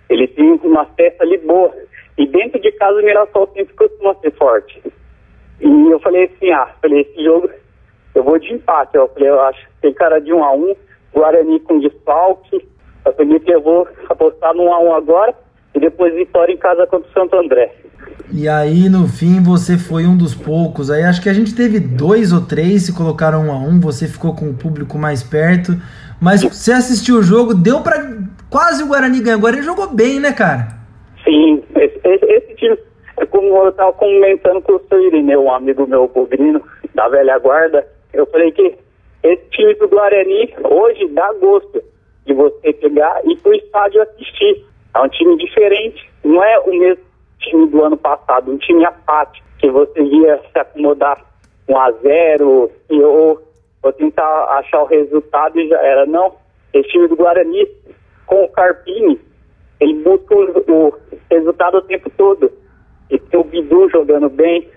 ele 0.09 0.27
tem 0.27 0.51
uma 0.63 0.85
festa 0.85 1.23
ali 1.23 1.37
boa. 1.37 1.73
E 2.19 2.27
dentro 2.27 2.59
de 2.59 2.69
casa 2.73 2.99
o 2.99 3.03
Mirassol 3.03 3.49
sempre 3.55 3.73
costuma 3.75 4.13
ser 4.15 4.31
forte. 4.33 4.83
E 5.61 5.89
eu 5.89 5.99
falei 6.01 6.25
assim, 6.25 6.51
ah, 6.51 6.67
falei, 6.81 7.01
esse 7.01 7.23
jogo 7.23 7.49
eu 8.13 8.23
vou 8.23 8.37
de 8.37 8.53
empate. 8.53 8.97
Eu 8.97 9.07
falei, 9.07 9.29
eu 9.29 9.41
acho 9.43 9.59
que 9.61 9.73
tem 9.81 9.93
cara 9.93 10.19
de 10.19 10.33
1 10.33 10.37
um 10.37 10.43
a 10.43 10.51
1 10.51 10.59
um, 10.59 10.75
Guarani 11.13 11.61
com 11.61 11.79
desfalque. 11.79 12.67
Eu 13.05 13.13
falei 13.13 13.39
que 13.39 13.53
eu 13.53 13.61
vou 13.61 13.87
apostar 14.09 14.53
no 14.53 14.63
1 14.63 14.73
a 14.73 14.79
1 14.79 14.95
agora 14.95 15.33
e 15.73 15.79
depois 15.79 16.13
vitória 16.13 16.51
em 16.51 16.57
casa 16.57 16.85
contra 16.87 17.09
o 17.09 17.13
Santo 17.13 17.37
André. 17.37 17.73
E 18.29 18.49
aí, 18.49 18.89
no 18.89 19.07
fim, 19.07 19.41
você 19.41 19.77
foi 19.77 20.05
um 20.05 20.17
dos 20.17 20.35
poucos. 20.35 20.91
Aí 20.91 21.03
acho 21.03 21.21
que 21.21 21.29
a 21.29 21.33
gente 21.33 21.55
teve 21.55 21.79
dois 21.79 22.33
ou 22.33 22.41
três 22.41 22.83
se 22.83 22.93
colocaram 22.93 23.47
um 23.47 23.51
a 23.53 23.57
um. 23.57 23.79
Você 23.79 24.09
ficou 24.09 24.35
com 24.35 24.49
o 24.49 24.53
público 24.53 24.97
mais 24.97 25.23
perto. 25.23 25.71
Mas 26.19 26.43
você 26.43 26.73
assistiu 26.73 27.19
o 27.19 27.23
jogo, 27.23 27.53
deu 27.53 27.79
para 27.79 28.17
quase 28.49 28.83
o 28.83 28.87
Guarani 28.87 29.21
ganhar. 29.21 29.37
O 29.37 29.39
Guarani 29.39 29.63
jogou 29.63 29.87
bem, 29.87 30.19
né, 30.19 30.33
cara? 30.33 30.78
Sim, 31.29 31.63
esse, 31.75 31.99
esse, 32.03 32.79
é 33.17 33.25
como 33.27 33.55
eu 33.55 33.69
estava 33.69 33.93
comentando 33.93 34.63
com 34.63 34.73
o 34.73 34.81
seu 34.89 34.99
um 35.39 35.53
amigo 35.53 35.85
meu, 35.85 36.07
Bobrino, 36.07 36.59
da 36.95 37.07
velha 37.07 37.37
guarda, 37.37 37.87
eu 38.11 38.25
falei 38.25 38.51
que 38.51 38.75
esse 39.21 39.43
time 39.51 39.75
do 39.75 39.87
Guarani 39.87 40.55
hoje 40.63 41.07
dá 41.09 41.31
gosto 41.33 41.83
de 42.25 42.33
você 42.33 42.73
pegar 42.73 43.21
e 43.25 43.33
ir 43.33 43.37
pro 43.37 43.53
estádio 43.53 44.01
assistir. 44.01 44.65
É 44.95 44.99
um 44.99 45.09
time 45.09 45.37
diferente, 45.37 46.09
não 46.23 46.43
é 46.43 46.59
o 46.61 46.71
mesmo 46.71 47.03
time 47.37 47.67
do 47.67 47.83
ano 47.83 47.97
passado, 47.97 48.51
um 48.51 48.57
time 48.57 48.83
apático, 48.83 49.45
que 49.59 49.69
você 49.69 50.01
via 50.01 50.41
se 50.51 50.57
acomodar 50.59 51.23
1 51.67 51.77
a 51.77 51.91
0 51.91 52.71
e 52.89 53.03
ou, 53.03 53.39
ou 53.83 53.93
tentar 53.93 54.45
achar 54.57 54.81
o 54.81 54.87
resultado 54.87 55.59
e 55.59 55.67
já 55.67 55.79
era. 55.79 56.07
Não, 56.07 56.33
esse 56.73 56.89
time 56.89 57.07
do 57.07 57.15
Guarani 57.15 57.67
com 58.25 58.45
o 58.45 58.49
Carpini, 58.49 59.28
ele 59.79 60.03
busca 60.03 60.35
o, 60.35 60.87
o 60.87 60.93
resultado 61.31 61.77
o 61.77 61.81
tempo 61.81 62.09
todo. 62.17 62.51
E 63.09 63.17
tem 63.17 63.39
o 63.39 63.43
Bidu 63.43 63.89
jogando 63.89 64.29
bem, 64.29 64.67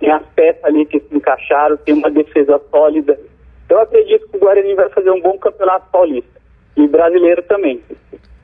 tem 0.00 0.10
as 0.10 0.22
peças 0.34 0.64
ali 0.64 0.84
que 0.86 0.98
se 0.98 1.14
encaixaram, 1.14 1.76
tem 1.78 1.94
uma 1.94 2.10
defesa 2.10 2.60
sólida. 2.70 3.18
Eu 3.68 3.80
acredito 3.80 4.28
que 4.28 4.36
o 4.36 4.40
Guarani 4.40 4.74
vai 4.74 4.88
fazer 4.90 5.10
um 5.10 5.20
bom 5.20 5.38
campeonato 5.38 5.86
paulista. 5.90 6.40
E 6.76 6.86
brasileiro 6.86 7.42
também. 7.42 7.80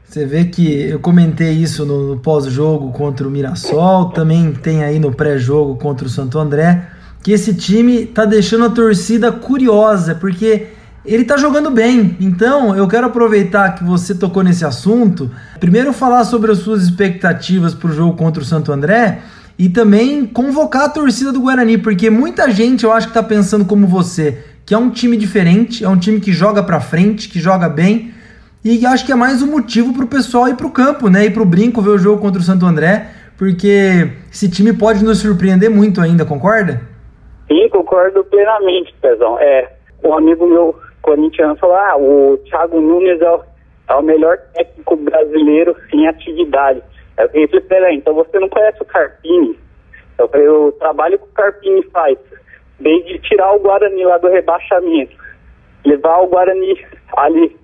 Você 0.05 0.27
vê 0.27 0.45
que 0.45 0.91
eu 0.91 1.01
comentei 1.01 1.53
isso 1.53 1.87
no, 1.87 2.15
no 2.15 2.21
pós-jogo 2.21 2.93
contra 2.93 3.27
o 3.27 3.31
Mirassol, 3.31 4.11
também 4.11 4.53
tem 4.53 4.85
aí 4.85 4.99
no 4.99 5.15
pré-jogo 5.15 5.77
contra 5.79 6.07
o 6.07 6.11
Santo 6.11 6.39
André, 6.39 6.87
que 7.23 7.33
esse 7.33 7.57
time 7.57 8.05
tá 8.05 8.25
deixando 8.25 8.67
a 8.67 8.71
torcida 8.71 9.33
curiosa, 9.33 10.15
porque 10.15 10.67
ele 11.05 11.25
tá 11.25 11.37
jogando 11.37 11.71
bem. 11.71 12.17
Então, 12.21 12.77
eu 12.77 12.87
quero 12.87 13.07
aproveitar 13.07 13.75
que 13.75 13.85
você 13.85 14.15
tocou 14.15 14.43
nesse 14.43 14.65
assunto. 14.65 15.31
Primeiro, 15.59 15.93
falar 15.93 16.25
sobre 16.25 16.53
as 16.53 16.59
suas 16.59 16.83
expectativas 16.83 17.75
para 17.75 17.91
o 17.91 17.93
jogo 17.93 18.17
contra 18.17 18.43
o 18.43 18.47
Santo 18.47 18.73
André. 18.73 19.21
e 19.59 19.69
também 19.69 20.27
convocar 20.27 20.85
a 20.85 20.89
torcida 20.89 21.33
do 21.33 21.41
Guarani, 21.41 21.79
porque 21.79 22.11
muita 22.11 22.51
gente 22.51 22.85
eu 22.85 22.93
acho 22.93 23.09
que 23.09 23.15
tá 23.15 23.23
pensando 23.23 23.65
como 23.65 23.87
você, 23.87 24.43
que 24.65 24.75
é 24.75 24.79
um 24.79 24.91
time 24.91 25.17
diferente, 25.17 25.85
é 25.85 25.89
um 25.89 25.99
time 25.99 26.21
que 26.21 26.33
joga 26.33 26.63
para 26.63 26.81
frente, 26.81 27.29
que 27.29 27.39
joga 27.39 27.69
bem, 27.69 28.13
e 28.65 28.85
acho 28.87 29.05
que 29.05 29.13
é 29.13 29.15
mais 29.15 29.43
um 29.43 29.51
motivo 29.51 29.93
pro 29.93 30.07
pessoal 30.07 30.49
ir 30.49 30.57
pro 30.57 30.71
campo, 30.71 31.09
né? 31.09 31.27
Ir 31.27 31.33
pro 31.33 31.45
brinco 31.45 31.83
ver 31.83 31.91
o 31.91 31.99
jogo 31.99 32.21
contra 32.21 32.41
o 32.41 32.45
Santo 32.45 32.65
André, 32.65 33.09
porque 33.37 34.09
esse 34.33 34.49
time 34.49 34.73
pode 34.73 35.05
nos 35.05 35.19
surpreender 35.19 35.71
muito 35.71 36.01
ainda, 36.01 36.25
concorda? 36.25 36.81
Sim, 37.49 37.69
concordo 37.71 38.25
plenamente, 38.25 38.95
Pezão. 39.03 39.39
É, 39.39 39.69
um 40.05 40.15
amigo 40.15 40.47
meu 40.47 40.77
corintiano 41.03 41.57
falou: 41.57 41.77
ah, 41.77 41.97
o 41.97 42.39
Thiago 42.45 42.81
Nunes 42.81 43.21
é 43.21 43.31
o, 43.31 43.43
é 43.89 43.95
o 43.95 44.03
melhor 44.03 44.39
técnico 44.55 44.97
brasileiro 44.97 45.77
em 45.93 46.07
atividade. 46.07 46.83
Eu 47.19 47.29
falei, 47.29 47.61
peraí, 47.61 47.97
então 47.97 48.15
você 48.15 48.39
não 48.39 48.49
conhece 48.49 48.81
o 48.81 48.87
Carpini? 48.87 49.59
Eu 50.19 50.29
falei, 50.29 50.49
o 50.49 50.73
trabalho 50.73 51.19
que 51.19 51.25
o 51.25 51.35
Carpini 51.35 51.83
faz, 51.91 52.19
desde 52.81 53.19
tirar 53.21 53.53
o 53.53 53.61
Guarani 53.61 54.05
lá 54.05 54.19
do 54.19 54.29
rebaixamento, 54.29 55.15
levar 55.85 56.21
o 56.21 56.29
Guarani 56.29 56.81
ali 57.17 57.57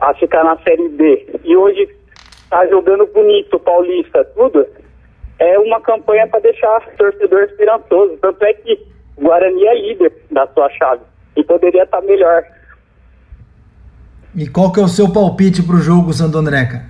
a 0.00 0.14
ficar 0.14 0.44
na 0.44 0.56
Série 0.58 0.88
B, 0.90 1.40
e 1.44 1.56
hoje 1.56 1.88
tá 2.50 2.66
jogando 2.66 3.06
bonito, 3.06 3.58
paulista, 3.58 4.24
tudo, 4.36 4.66
é 5.38 5.58
uma 5.58 5.80
campanha 5.80 6.26
para 6.28 6.40
deixar 6.40 6.78
o 6.78 6.96
torcedor 6.96 7.42
esperançoso. 7.44 8.16
Tanto 8.18 8.44
é 8.44 8.52
que 8.54 8.86
o 9.16 9.22
Guarani 9.22 9.66
é 9.66 9.74
líder 9.74 10.12
da 10.30 10.46
sua 10.48 10.70
chave 10.70 11.02
e 11.36 11.42
poderia 11.42 11.82
estar 11.82 12.00
tá 12.00 12.06
melhor. 12.06 12.44
E 14.36 14.48
qual 14.48 14.72
que 14.72 14.80
é 14.80 14.82
o 14.82 14.88
seu 14.88 15.12
palpite 15.12 15.62
para 15.62 15.76
o 15.76 15.80
jogo, 15.80 16.12
Santo 16.12 16.38
André, 16.38 16.64
cara? 16.66 16.84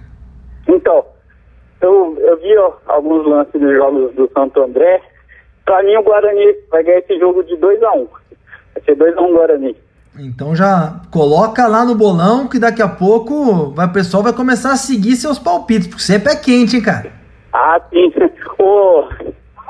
Então, 0.67 1.05
eu, 1.81 2.17
eu 2.19 2.37
vi 2.39 2.57
ó, 2.57 2.73
alguns 2.87 3.27
lances 3.27 3.61
dos 3.61 3.75
jogos 3.75 4.15
do 4.15 4.31
Santo 4.33 4.63
André. 4.63 5.03
Para 5.65 5.83
mim, 5.83 5.97
o 5.97 6.03
Guarani 6.03 6.55
vai 6.71 6.83
ganhar 6.83 6.99
esse 6.99 7.19
jogo 7.19 7.43
de 7.45 7.55
2x1. 7.57 7.97
Um. 7.97 8.07
Vai 8.75 8.85
ser 8.85 8.97
2x1 8.97 9.21
um 9.21 9.33
Guarani. 9.35 9.77
Então 10.19 10.55
já 10.55 11.01
coloca 11.11 11.67
lá 11.67 11.85
no 11.85 11.97
bolão 11.97 12.47
que 12.47 12.59
daqui 12.59 12.81
a 12.81 12.89
pouco 12.89 13.71
vai, 13.71 13.87
o 13.87 13.93
pessoal 13.93 14.23
vai 14.23 14.33
começar 14.33 14.71
a 14.71 14.77
seguir 14.77 15.17
seus 15.17 15.41
palpites, 15.41 15.89
porque 15.89 16.03
sempre 16.03 16.33
é 16.33 16.37
quente, 16.37 16.77
hein, 16.77 16.83
cara? 16.83 17.13
Ah, 17.53 17.81
sim. 17.91 18.13
O, 18.57 19.09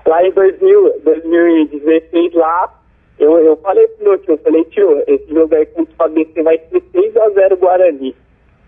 lá 0.06 0.22
em 0.22 0.30
2000, 0.32 1.00
2016, 1.04 2.34
lá, 2.34 2.70
eu, 3.18 3.38
eu 3.38 3.56
falei 3.58 3.86
pro 3.88 4.04
meu 4.04 4.18
tio, 4.18 4.32
eu 4.32 4.38
falei, 4.38 4.64
tio, 4.64 5.02
esse 5.06 5.32
jogo 5.32 5.54
aí 5.54 5.66
contra 5.66 5.92
o 5.92 5.96
Fabrício 5.96 6.42
vai 6.42 6.58
ser 6.70 6.82
6x0 6.92 7.56
Guarani. 7.58 8.16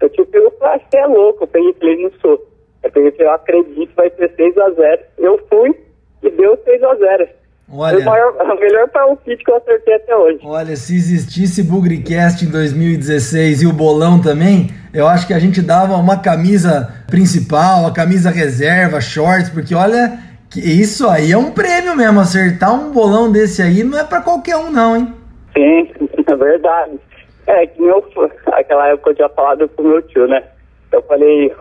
O 0.02 0.08
tio 0.08 0.26
pegou 0.26 0.52
e 0.54 0.58
falou, 0.58 0.80
é 0.94 1.06
louco. 1.06 1.44
Eu 1.44 1.48
peguei 1.48 1.70
e 1.70 1.74
falei, 1.74 2.02
não 2.02 2.10
sou. 2.20 2.46
Eu 2.82 2.90
peguei 2.92 3.14
eu 3.18 3.30
acredito, 3.32 3.92
vai 3.96 4.10
ser 4.10 4.30
6x0. 4.36 5.00
Eu 5.18 5.40
fui 5.50 5.74
e 6.22 6.30
deu 6.30 6.56
6x0. 6.58 7.28
Olha, 7.68 7.94
Foi 7.94 8.02
o, 8.02 8.06
maior, 8.06 8.34
o 8.40 8.60
melhor 8.60 8.88
palpite 8.90 9.44
que 9.44 9.50
eu 9.50 9.56
acertei 9.56 9.94
até 9.94 10.16
hoje. 10.16 10.38
Olha, 10.44 10.76
se 10.76 10.94
existisse 10.94 11.62
Bugrecast 11.64 12.44
em 12.44 12.50
2016 12.50 13.62
e 13.62 13.66
o 13.66 13.72
bolão 13.72 14.20
também, 14.20 14.70
eu 14.94 15.08
acho 15.08 15.26
que 15.26 15.34
a 15.34 15.38
gente 15.40 15.60
dava 15.60 15.96
uma 15.96 16.18
camisa 16.18 17.04
principal, 17.08 17.86
a 17.86 17.92
camisa 17.92 18.30
reserva, 18.30 19.00
shorts, 19.00 19.50
porque 19.50 19.74
olha, 19.74 20.16
que 20.50 20.60
isso 20.60 21.08
aí 21.08 21.32
é 21.32 21.38
um 21.38 21.50
prêmio 21.50 21.96
mesmo. 21.96 22.20
Acertar 22.20 22.74
um 22.74 22.92
bolão 22.92 23.30
desse 23.30 23.62
aí 23.62 23.82
não 23.82 23.98
é 23.98 24.04
para 24.04 24.22
qualquer 24.22 24.56
um, 24.56 24.70
não, 24.70 24.96
hein? 24.96 25.14
Sim, 25.54 25.90
é 26.26 26.36
verdade. 26.36 26.98
É, 27.46 27.66
que 27.66 27.80
meu, 27.80 28.04
aquela 28.46 28.88
época 28.88 29.10
eu 29.10 29.14
tinha 29.14 29.28
falado 29.28 29.68
com 29.68 29.82
meu 29.82 30.02
tio, 30.02 30.26
né? 30.26 30.42
Eu 30.90 31.02
falei, 31.02 31.52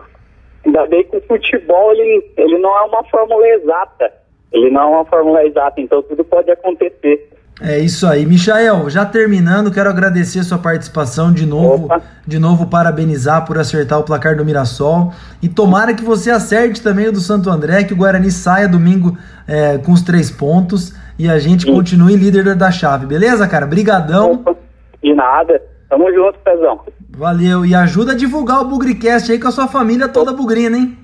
ainda 0.64 0.86
bem 0.86 1.04
que 1.04 1.16
o 1.16 1.22
futebol 1.22 1.92
ele, 1.92 2.32
ele 2.36 2.58
não 2.58 2.76
é 2.76 2.82
uma 2.82 3.04
fórmula 3.04 3.46
exata 3.48 4.12
ele 4.52 4.70
não 4.70 4.82
é 4.82 4.86
uma 4.86 5.04
fórmula 5.04 5.44
exata, 5.44 5.80
então 5.80 6.02
tudo 6.02 6.24
pode 6.24 6.50
acontecer. 6.50 7.30
É 7.60 7.78
isso 7.78 8.06
aí. 8.06 8.26
Michael, 8.26 8.90
já 8.90 9.06
terminando, 9.06 9.72
quero 9.72 9.88
agradecer 9.88 10.42
sua 10.42 10.58
participação 10.58 11.32
de 11.32 11.46
novo. 11.46 11.86
Opa. 11.86 12.02
De 12.26 12.38
novo, 12.38 12.66
parabenizar 12.66 13.46
por 13.46 13.58
acertar 13.58 13.98
o 13.98 14.02
placar 14.02 14.36
do 14.36 14.44
Mirassol. 14.44 15.12
E 15.42 15.48
tomara 15.48 15.94
que 15.94 16.04
você 16.04 16.30
acerte 16.30 16.82
também 16.82 17.08
o 17.08 17.12
do 17.12 17.20
Santo 17.20 17.48
André, 17.48 17.84
que 17.84 17.94
o 17.94 17.96
Guarani 17.96 18.30
saia 18.30 18.68
domingo 18.68 19.16
é, 19.48 19.78
com 19.78 19.92
os 19.92 20.02
três 20.02 20.30
pontos 20.30 20.94
e 21.18 21.30
a 21.30 21.38
gente 21.38 21.64
Sim. 21.64 21.72
continue 21.72 22.14
líder 22.14 22.54
da 22.54 22.70
chave. 22.70 23.06
Beleza, 23.06 23.48
cara? 23.48 23.66
Brigadão. 23.66 24.32
Opa. 24.32 24.54
De 25.02 25.14
nada. 25.14 25.62
Tamo 25.88 26.12
junto, 26.12 26.38
Pezão. 26.40 26.80
Valeu. 27.16 27.64
E 27.64 27.74
ajuda 27.74 28.12
a 28.12 28.16
divulgar 28.16 28.60
o 28.60 28.64
Bugricast 28.64 29.32
aí 29.32 29.38
com 29.38 29.48
a 29.48 29.52
sua 29.52 29.68
família 29.68 30.08
toda 30.08 30.32
bugrina, 30.32 30.76
hein? 30.76 30.98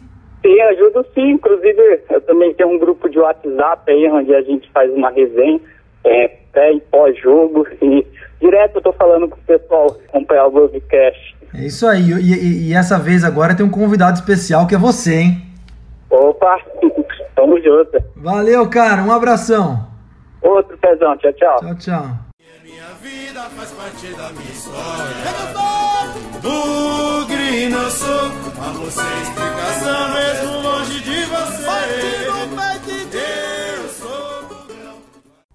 Sim, 0.44 0.61
ajudo 0.61 1.06
sim. 1.14 1.30
Inclusive, 1.30 2.00
eu 2.11 2.21
também 2.23 2.52
tenho 2.54 2.71
um 2.71 2.78
grupo 2.78 3.09
de 3.09 3.18
WhatsApp 3.18 3.90
aí, 3.90 4.09
onde 4.11 4.35
a 4.35 4.42
gente 4.42 4.68
faz 4.73 4.92
uma 4.92 5.11
resenha, 5.11 5.61
é, 6.04 6.28
pré 6.52 6.73
e 6.75 6.80
pós-jogo. 6.80 7.66
E 7.80 8.06
direto 8.40 8.76
eu 8.76 8.82
tô 8.82 8.92
falando 8.92 9.28
com 9.28 9.37
o 9.37 9.44
pessoal 9.44 9.97
acompanhar 10.09 10.47
o 10.47 10.52
podcast. 10.52 11.37
É 11.54 11.66
isso 11.66 11.87
aí. 11.87 12.11
E, 12.11 12.32
e, 12.32 12.68
e, 12.68 12.75
essa 12.75 12.99
vez 12.99 13.25
agora 13.25 13.54
tem 13.54 13.64
um 13.64 13.71
convidado 13.71 14.18
especial 14.18 14.66
que 14.66 14.75
é 14.75 14.78
você, 14.78 15.14
hein? 15.14 15.42
Opa, 16.11 16.59
tamo 17.37 17.61
junto. 17.61 18.02
Valeu, 18.16 18.68
cara. 18.68 19.02
Um 19.02 19.12
abração. 19.12 19.87
Outro 20.40 20.76
pezão. 20.78 21.16
Tchau, 21.18 21.32
tchau. 21.35 21.59
Tchau, 21.61 21.75
tchau. 21.76 22.06
Minha 22.64 22.88
vida 23.00 23.40
faz 23.56 23.71
parte 23.73 24.06
da 24.14 24.30
minha 24.30 24.50
história. 24.50 25.73
Bugre 26.42 27.68
não 27.68 27.90
sou 27.90 28.26
a 28.61 28.73
você 28.73 29.00
explicação 29.23 30.14
mesmo 30.14 30.61
longe 30.62 31.00
de 31.00 31.25
você. 31.26 31.62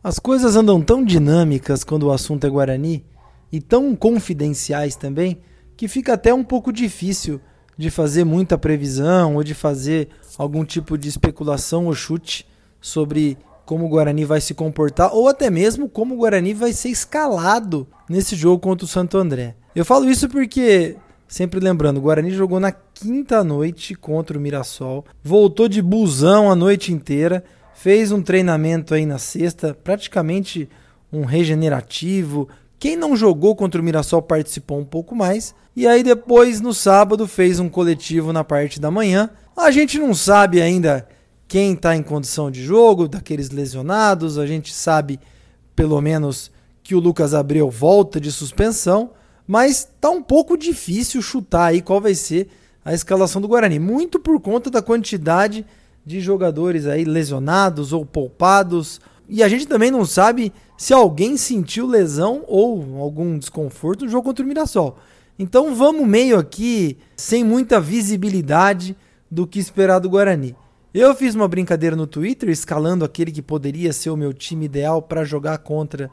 As 0.07 0.19
coisas 0.19 0.55
andam 0.55 0.81
tão 0.81 1.03
dinâmicas 1.03 1.83
quando 1.83 2.03
o 2.03 2.13
assunto 2.13 2.47
é 2.47 2.49
Guarani 2.49 3.03
e 3.51 3.59
tão 3.59 3.93
confidenciais 3.93 4.95
também 4.95 5.41
que 5.75 5.85
fica 5.89 6.13
até 6.13 6.33
um 6.33 6.45
pouco 6.45 6.71
difícil 6.71 7.41
de 7.77 7.89
fazer 7.89 8.23
muita 8.23 8.57
previsão 8.57 9.35
ou 9.35 9.43
de 9.43 9.53
fazer 9.53 10.07
algum 10.37 10.63
tipo 10.63 10.97
de 10.97 11.09
especulação 11.09 11.87
ou 11.87 11.93
chute 11.93 12.47
sobre 12.79 13.37
como 13.65 13.85
o 13.85 13.89
Guarani 13.89 14.23
vai 14.23 14.39
se 14.39 14.53
comportar 14.53 15.13
ou 15.13 15.27
até 15.27 15.49
mesmo 15.49 15.89
como 15.89 16.15
o 16.15 16.19
Guarani 16.19 16.53
vai 16.53 16.71
ser 16.71 16.87
escalado 16.87 17.85
nesse 18.09 18.33
jogo 18.33 18.59
contra 18.59 18.85
o 18.85 18.87
Santo 18.87 19.17
André. 19.17 19.57
Eu 19.75 19.83
falo 19.83 20.09
isso 20.09 20.29
porque, 20.29 20.95
sempre 21.27 21.59
lembrando, 21.59 21.97
o 21.97 22.01
Guarani 22.01 22.31
jogou 22.31 22.61
na 22.61 22.71
quinta 22.71 23.43
noite 23.43 23.93
contra 23.93 24.37
o 24.37 24.41
Mirassol, 24.41 25.03
voltou 25.21 25.67
de 25.67 25.81
busão 25.81 26.49
a 26.49 26.55
noite 26.55 26.93
inteira, 26.93 27.43
fez 27.77 28.11
um 28.11 28.23
treinamento 28.23 28.95
aí 28.95 29.05
na 29.05 29.19
sexta, 29.19 29.77
praticamente 29.83 30.67
um 31.13 31.25
regenerativo. 31.25 32.49
Quem 32.79 32.95
não 32.95 33.15
jogou 33.15 33.55
contra 33.55 33.79
o 33.79 33.83
Mirassol 33.83 34.21
participou 34.21 34.79
um 34.79 34.85
pouco 34.85 35.15
mais. 35.15 35.53
E 35.75 35.85
aí 35.85 36.01
depois, 36.01 36.59
no 36.59 36.73
sábado, 36.73 37.27
fez 37.27 37.59
um 37.59 37.69
coletivo 37.69 38.33
na 38.33 38.43
parte 38.43 38.81
da 38.81 38.89
manhã. 38.89 39.29
A 39.55 39.69
gente 39.69 39.99
não 39.99 40.15
sabe 40.15 40.59
ainda 40.59 41.07
quem 41.47 41.73
está 41.73 41.95
em 41.95 42.01
condição 42.01 42.49
de 42.49 42.63
jogo, 42.63 43.07
daqueles 43.07 43.51
lesionados. 43.51 44.39
A 44.39 44.47
gente 44.47 44.73
sabe, 44.73 45.19
pelo 45.75 46.01
menos, 46.01 46.51
que 46.81 46.95
o 46.95 46.99
Lucas 46.99 47.35
Abreu 47.35 47.69
volta 47.69 48.19
de 48.19 48.31
suspensão. 48.31 49.11
Mas 49.45 49.87
tá 50.01 50.09
um 50.09 50.23
pouco 50.23 50.57
difícil 50.57 51.21
chutar 51.21 51.67
aí 51.67 51.83
qual 51.83 52.01
vai 52.01 52.15
ser 52.15 52.49
a 52.83 52.91
escalação 52.91 53.39
do 53.39 53.47
Guarani, 53.47 53.77
muito 53.77 54.19
por 54.19 54.39
conta 54.41 54.71
da 54.71 54.81
quantidade 54.81 55.63
de 56.07 56.21
jogadores 56.21 56.87
aí 56.87 57.03
lesionados 57.03 57.91
ou 57.91 58.05
poupados. 58.05 59.01
E 59.27 59.43
a 59.43 59.49
gente 59.49 59.67
também 59.67 59.91
não 59.91 60.05
sabe 60.05 60.53
se 60.77 60.93
alguém 60.93 61.35
sentiu 61.35 61.85
lesão 61.85 62.45
ou 62.47 63.01
algum 63.01 63.37
desconforto 63.37 64.05
no 64.05 64.11
jogo 64.11 64.23
contra 64.23 64.45
o 64.45 64.47
Mirassol. 64.47 64.97
Então 65.37 65.75
vamos 65.75 66.07
meio 66.07 66.39
aqui 66.39 66.97
sem 67.17 67.43
muita 67.43 67.81
visibilidade 67.81 68.95
do 69.29 69.45
que 69.45 69.59
esperar 69.59 69.99
do 69.99 70.09
Guarani. 70.09 70.55
Eu 70.93 71.13
fiz 71.13 71.35
uma 71.35 71.47
brincadeira 71.47 71.95
no 71.95 72.07
Twitter 72.07 72.47
escalando 72.47 73.03
aquele 73.03 73.29
que 73.29 73.41
poderia 73.41 73.91
ser 73.91 74.09
o 74.09 74.15
meu 74.15 74.33
time 74.33 74.63
ideal 74.63 75.01
para 75.01 75.25
jogar 75.25 75.57
contra 75.57 76.09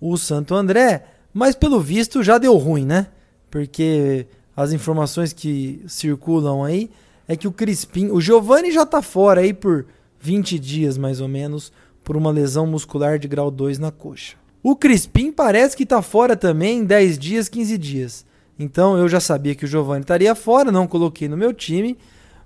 o 0.00 0.16
Santo 0.16 0.54
André. 0.54 1.04
Mas 1.34 1.56
pelo 1.56 1.80
visto 1.80 2.22
já 2.22 2.38
deu 2.38 2.56
ruim, 2.56 2.86
né? 2.86 3.08
Porque 3.50 4.28
as 4.56 4.72
informações 4.72 5.32
que 5.32 5.82
circulam 5.88 6.62
aí 6.62 6.88
é 7.26 7.36
que 7.36 7.48
o 7.48 7.52
Crispim, 7.52 8.10
o 8.10 8.20
Giovanni 8.20 8.70
já 8.70 8.84
tá 8.84 9.00
fora 9.00 9.40
aí 9.40 9.52
por 9.52 9.86
20 10.20 10.58
dias 10.58 10.98
mais 10.98 11.20
ou 11.20 11.28
menos 11.28 11.72
por 12.04 12.16
uma 12.16 12.30
lesão 12.30 12.66
muscular 12.66 13.18
de 13.18 13.28
grau 13.28 13.50
2 13.50 13.78
na 13.78 13.90
coxa. 13.90 14.36
O 14.62 14.76
Crispim 14.76 15.32
parece 15.32 15.76
que 15.76 15.86
tá 15.86 16.00
fora 16.02 16.36
também 16.36 16.78
em 16.78 16.84
10 16.84 17.18
dias, 17.18 17.48
15 17.48 17.78
dias. 17.78 18.26
Então 18.58 18.96
eu 18.96 19.08
já 19.08 19.18
sabia 19.18 19.54
que 19.54 19.64
o 19.64 19.68
Giovanni 19.68 20.02
estaria 20.02 20.34
fora, 20.34 20.70
não 20.70 20.86
coloquei 20.86 21.28
no 21.28 21.36
meu 21.36 21.52
time, 21.52 21.98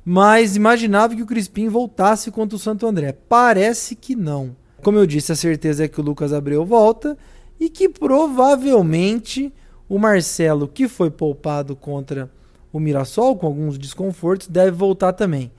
mas 0.04 0.56
imaginava 0.56 1.14
que 1.14 1.22
o 1.22 1.26
Crispim 1.26 1.68
voltasse 1.68 2.30
contra 2.30 2.56
o 2.56 2.60
Santo 2.60 2.86
André. 2.86 3.12
Parece 3.12 3.94
que 3.94 4.14
não. 4.14 4.56
Como 4.82 4.98
eu 4.98 5.06
disse, 5.06 5.32
a 5.32 5.36
certeza 5.36 5.84
é 5.84 5.88
que 5.88 6.00
o 6.00 6.04
Lucas 6.04 6.32
Abreu 6.32 6.64
volta 6.64 7.18
e 7.58 7.68
que 7.68 7.88
provavelmente 7.88 9.52
o 9.88 9.98
Marcelo, 9.98 10.68
que 10.68 10.88
foi 10.88 11.10
poupado 11.10 11.74
contra 11.74 12.30
o 12.72 12.80
Mirassol 12.80 13.36
com 13.36 13.46
alguns 13.46 13.78
desconfortos, 13.78 14.48
deve 14.48 14.72
voltar 14.72 15.12
também. 15.12 15.50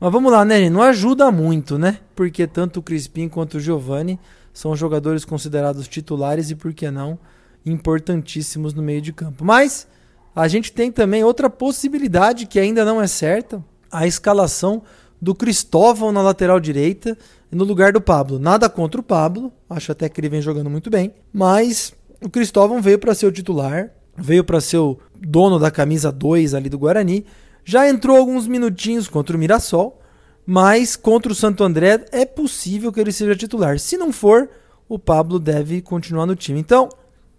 Mas 0.00 0.12
vamos 0.12 0.30
lá, 0.30 0.44
né? 0.44 0.68
Não 0.68 0.82
ajuda 0.82 1.30
muito, 1.30 1.78
né? 1.78 1.98
Porque 2.14 2.46
tanto 2.46 2.80
o 2.80 2.82
Crispim 2.82 3.28
quanto 3.28 3.58
o 3.58 3.60
Giovani 3.60 4.18
são 4.52 4.76
jogadores 4.76 5.24
considerados 5.24 5.88
titulares 5.88 6.50
e, 6.50 6.54
por 6.54 6.72
que 6.72 6.90
não, 6.90 7.18
importantíssimos 7.64 8.74
no 8.74 8.82
meio 8.82 9.00
de 9.00 9.12
campo. 9.12 9.44
Mas 9.44 9.86
a 10.34 10.48
gente 10.48 10.72
tem 10.72 10.90
também 10.90 11.24
outra 11.24 11.48
possibilidade 11.48 12.46
que 12.46 12.58
ainda 12.58 12.84
não 12.84 13.00
é 13.00 13.06
certa: 13.06 13.62
a 13.90 14.06
escalação 14.06 14.82
do 15.20 15.34
Cristóvão 15.34 16.12
na 16.12 16.20
lateral 16.20 16.60
direita 16.60 17.16
no 17.50 17.64
lugar 17.64 17.92
do 17.92 18.00
Pablo. 18.00 18.38
Nada 18.38 18.68
contra 18.68 19.00
o 19.00 19.04
Pablo, 19.04 19.52
acho 19.70 19.92
até 19.92 20.08
que 20.08 20.20
ele 20.20 20.28
vem 20.28 20.42
jogando 20.42 20.68
muito 20.68 20.90
bem, 20.90 21.14
mas 21.32 21.94
o 22.20 22.28
Cristóvão 22.28 22.82
veio 22.82 22.98
para 22.98 23.14
ser 23.14 23.26
o 23.26 23.32
titular, 23.32 23.90
veio 24.16 24.44
para 24.44 24.60
ser 24.60 24.78
o 24.78 24.98
dono 25.26 25.58
da 25.58 25.70
camisa 25.70 26.12
2 26.12 26.54
ali 26.54 26.68
do 26.68 26.78
Guarani. 26.78 27.24
Já 27.64 27.88
entrou 27.88 28.16
alguns 28.16 28.46
minutinhos 28.46 29.08
contra 29.08 29.36
o 29.36 29.38
Mirassol, 29.38 30.00
mas 30.46 30.96
contra 30.96 31.32
o 31.32 31.34
Santo 31.34 31.64
André 31.64 32.04
é 32.12 32.26
possível 32.26 32.92
que 32.92 33.00
ele 33.00 33.12
seja 33.12 33.34
titular. 33.34 33.78
Se 33.78 33.96
não 33.96 34.12
for, 34.12 34.48
o 34.88 34.98
Pablo 34.98 35.38
deve 35.38 35.80
continuar 35.80 36.26
no 36.26 36.36
time. 36.36 36.60
Então, 36.60 36.88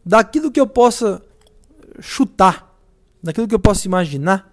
daquilo 0.04 0.52
que 0.52 0.60
eu 0.60 0.68
possa 0.68 1.22
chutar, 2.00 2.76
daquilo 3.22 3.48
que 3.48 3.56
eu 3.56 3.60
possa 3.60 3.88
imaginar, 3.88 4.52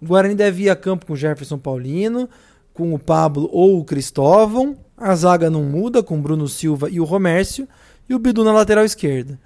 o 0.00 0.06
Guarani 0.06 0.34
deve 0.34 0.64
ir 0.64 0.70
a 0.70 0.76
campo 0.76 1.06
com 1.06 1.14
o 1.14 1.16
Jefferson 1.16 1.58
Paulino, 1.58 2.28
com 2.74 2.92
o 2.92 2.98
Pablo 2.98 3.48
ou 3.50 3.80
o 3.80 3.84
Cristóvão. 3.84 4.76
A 4.96 5.14
zaga 5.14 5.48
não 5.48 5.62
muda 5.62 6.02
com 6.02 6.18
o 6.18 6.22
Bruno 6.22 6.46
Silva 6.48 6.90
e 6.90 7.00
o 7.00 7.04
Romércio. 7.04 7.66
E 8.08 8.14
o 8.14 8.18
Bidu 8.18 8.44
na 8.44 8.52
lateral 8.52 8.84
esquerda. 8.84 9.40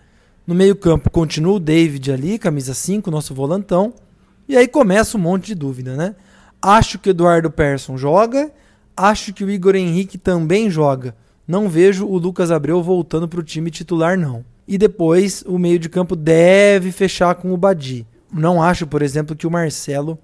No 0.50 0.56
meio-campo 0.56 1.08
continua 1.10 1.54
o 1.54 1.60
David 1.60 2.10
ali, 2.10 2.36
camisa 2.36 2.74
5, 2.74 3.08
nosso 3.08 3.32
volantão. 3.32 3.94
E 4.48 4.56
aí 4.56 4.66
começa 4.66 5.16
um 5.16 5.20
monte 5.20 5.46
de 5.46 5.54
dúvida, 5.54 5.94
né? 5.94 6.16
Acho 6.60 6.98
que 6.98 7.10
Eduardo 7.10 7.52
Persson 7.52 7.96
joga. 7.96 8.50
Acho 8.96 9.32
que 9.32 9.44
o 9.44 9.48
Igor 9.48 9.76
Henrique 9.76 10.18
também 10.18 10.68
joga. 10.68 11.14
Não 11.46 11.68
vejo 11.68 12.04
o 12.04 12.18
Lucas 12.18 12.50
Abreu 12.50 12.82
voltando 12.82 13.28
para 13.28 13.38
o 13.38 13.44
time 13.44 13.70
titular, 13.70 14.18
não. 14.18 14.44
E 14.66 14.76
depois 14.76 15.44
o 15.46 15.56
meio 15.56 15.78
de 15.78 15.88
campo 15.88 16.16
deve 16.16 16.90
fechar 16.90 17.36
com 17.36 17.54
o 17.54 17.56
Badi. 17.56 18.04
Não 18.34 18.60
acho, 18.60 18.88
por 18.88 19.02
exemplo, 19.02 19.36
que 19.36 19.46
o 19.46 19.50
Marcelo 19.52 20.18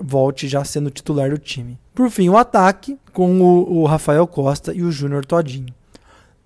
volte 0.00 0.46
já 0.46 0.62
sendo 0.62 0.92
titular 0.92 1.30
do 1.30 1.38
time. 1.38 1.76
Por 1.92 2.08
fim, 2.08 2.28
o 2.28 2.36
ataque 2.36 2.96
com 3.12 3.40
o, 3.40 3.80
o 3.80 3.84
Rafael 3.84 4.28
Costa 4.28 4.72
e 4.72 4.84
o 4.84 4.92
Júnior 4.92 5.26
Todinho. 5.26 5.74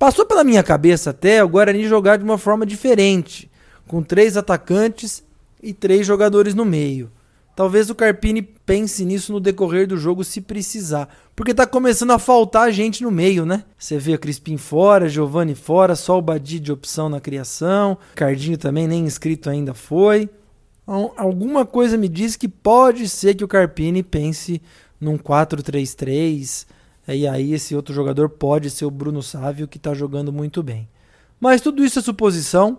Passou 0.00 0.24
pela 0.24 0.42
minha 0.42 0.62
cabeça 0.62 1.10
até 1.10 1.44
o 1.44 1.48
Guarani 1.50 1.86
jogar 1.86 2.16
de 2.16 2.24
uma 2.24 2.38
forma 2.38 2.64
diferente, 2.64 3.50
com 3.86 4.02
três 4.02 4.34
atacantes 4.34 5.22
e 5.62 5.74
três 5.74 6.06
jogadores 6.06 6.54
no 6.54 6.64
meio. 6.64 7.12
Talvez 7.54 7.90
o 7.90 7.94
Carpini 7.94 8.40
pense 8.40 9.04
nisso 9.04 9.30
no 9.30 9.38
decorrer 9.38 9.86
do 9.86 9.98
jogo 9.98 10.24
se 10.24 10.40
precisar. 10.40 11.06
Porque 11.36 11.52
tá 11.52 11.66
começando 11.66 12.12
a 12.12 12.18
faltar 12.18 12.72
gente 12.72 13.02
no 13.02 13.10
meio, 13.10 13.44
né? 13.44 13.62
Você 13.76 13.98
vê 13.98 14.14
o 14.14 14.18
Crispim 14.18 14.56
fora, 14.56 15.06
Giovanni 15.06 15.54
fora, 15.54 15.94
só 15.94 16.16
o 16.16 16.22
Badi 16.22 16.58
de 16.58 16.72
opção 16.72 17.10
na 17.10 17.20
criação. 17.20 17.98
Cardinho 18.14 18.56
também 18.56 18.88
nem 18.88 19.04
inscrito 19.04 19.50
ainda 19.50 19.74
foi. 19.74 20.30
Alguma 20.86 21.66
coisa 21.66 21.98
me 21.98 22.08
diz 22.08 22.36
que 22.36 22.48
pode 22.48 23.06
ser 23.06 23.34
que 23.34 23.44
o 23.44 23.48
Carpini 23.48 24.02
pense 24.02 24.62
num 24.98 25.18
4-3-3. 25.18 26.64
E 27.08 27.26
aí 27.26 27.52
esse 27.52 27.74
outro 27.74 27.94
jogador 27.94 28.28
pode 28.28 28.70
ser 28.70 28.84
o 28.84 28.90
Bruno 28.90 29.22
Sávio, 29.22 29.66
que 29.66 29.78
está 29.78 29.94
jogando 29.94 30.32
muito 30.32 30.62
bem. 30.62 30.88
Mas 31.40 31.60
tudo 31.60 31.84
isso 31.84 31.98
é 31.98 32.02
suposição. 32.02 32.78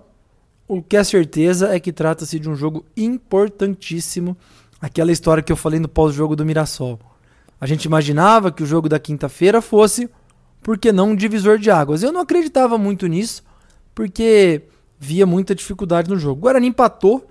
O 0.67 0.81
que 0.81 0.95
é 0.95 1.03
certeza 1.03 1.75
é 1.75 1.79
que 1.79 1.91
trata-se 1.91 2.39
de 2.39 2.49
um 2.49 2.55
jogo 2.55 2.85
importantíssimo. 2.95 4.37
Aquela 4.79 5.11
história 5.11 5.43
que 5.43 5.51
eu 5.51 5.57
falei 5.57 5.79
no 5.79 5.89
pós-jogo 5.89 6.35
do 6.35 6.45
Mirassol. 6.45 6.99
A 7.59 7.65
gente 7.65 7.85
imaginava 7.85 8.51
que 8.51 8.63
o 8.63 8.65
jogo 8.65 8.87
da 8.87 8.99
quinta-feira 8.99 9.61
fosse, 9.61 10.09
por 10.63 10.77
que 10.77 10.91
não, 10.91 11.09
um 11.09 11.15
divisor 11.15 11.57
de 11.57 11.69
águas. 11.69 12.01
Eu 12.01 12.11
não 12.11 12.21
acreditava 12.21 12.77
muito 12.77 13.05
nisso, 13.07 13.43
porque 13.93 14.63
via 14.99 15.25
muita 15.25 15.53
dificuldade 15.53 16.09
no 16.09 16.17
jogo. 16.17 16.39
O 16.39 16.43
Guarani 16.43 16.67
empatou 16.67 17.27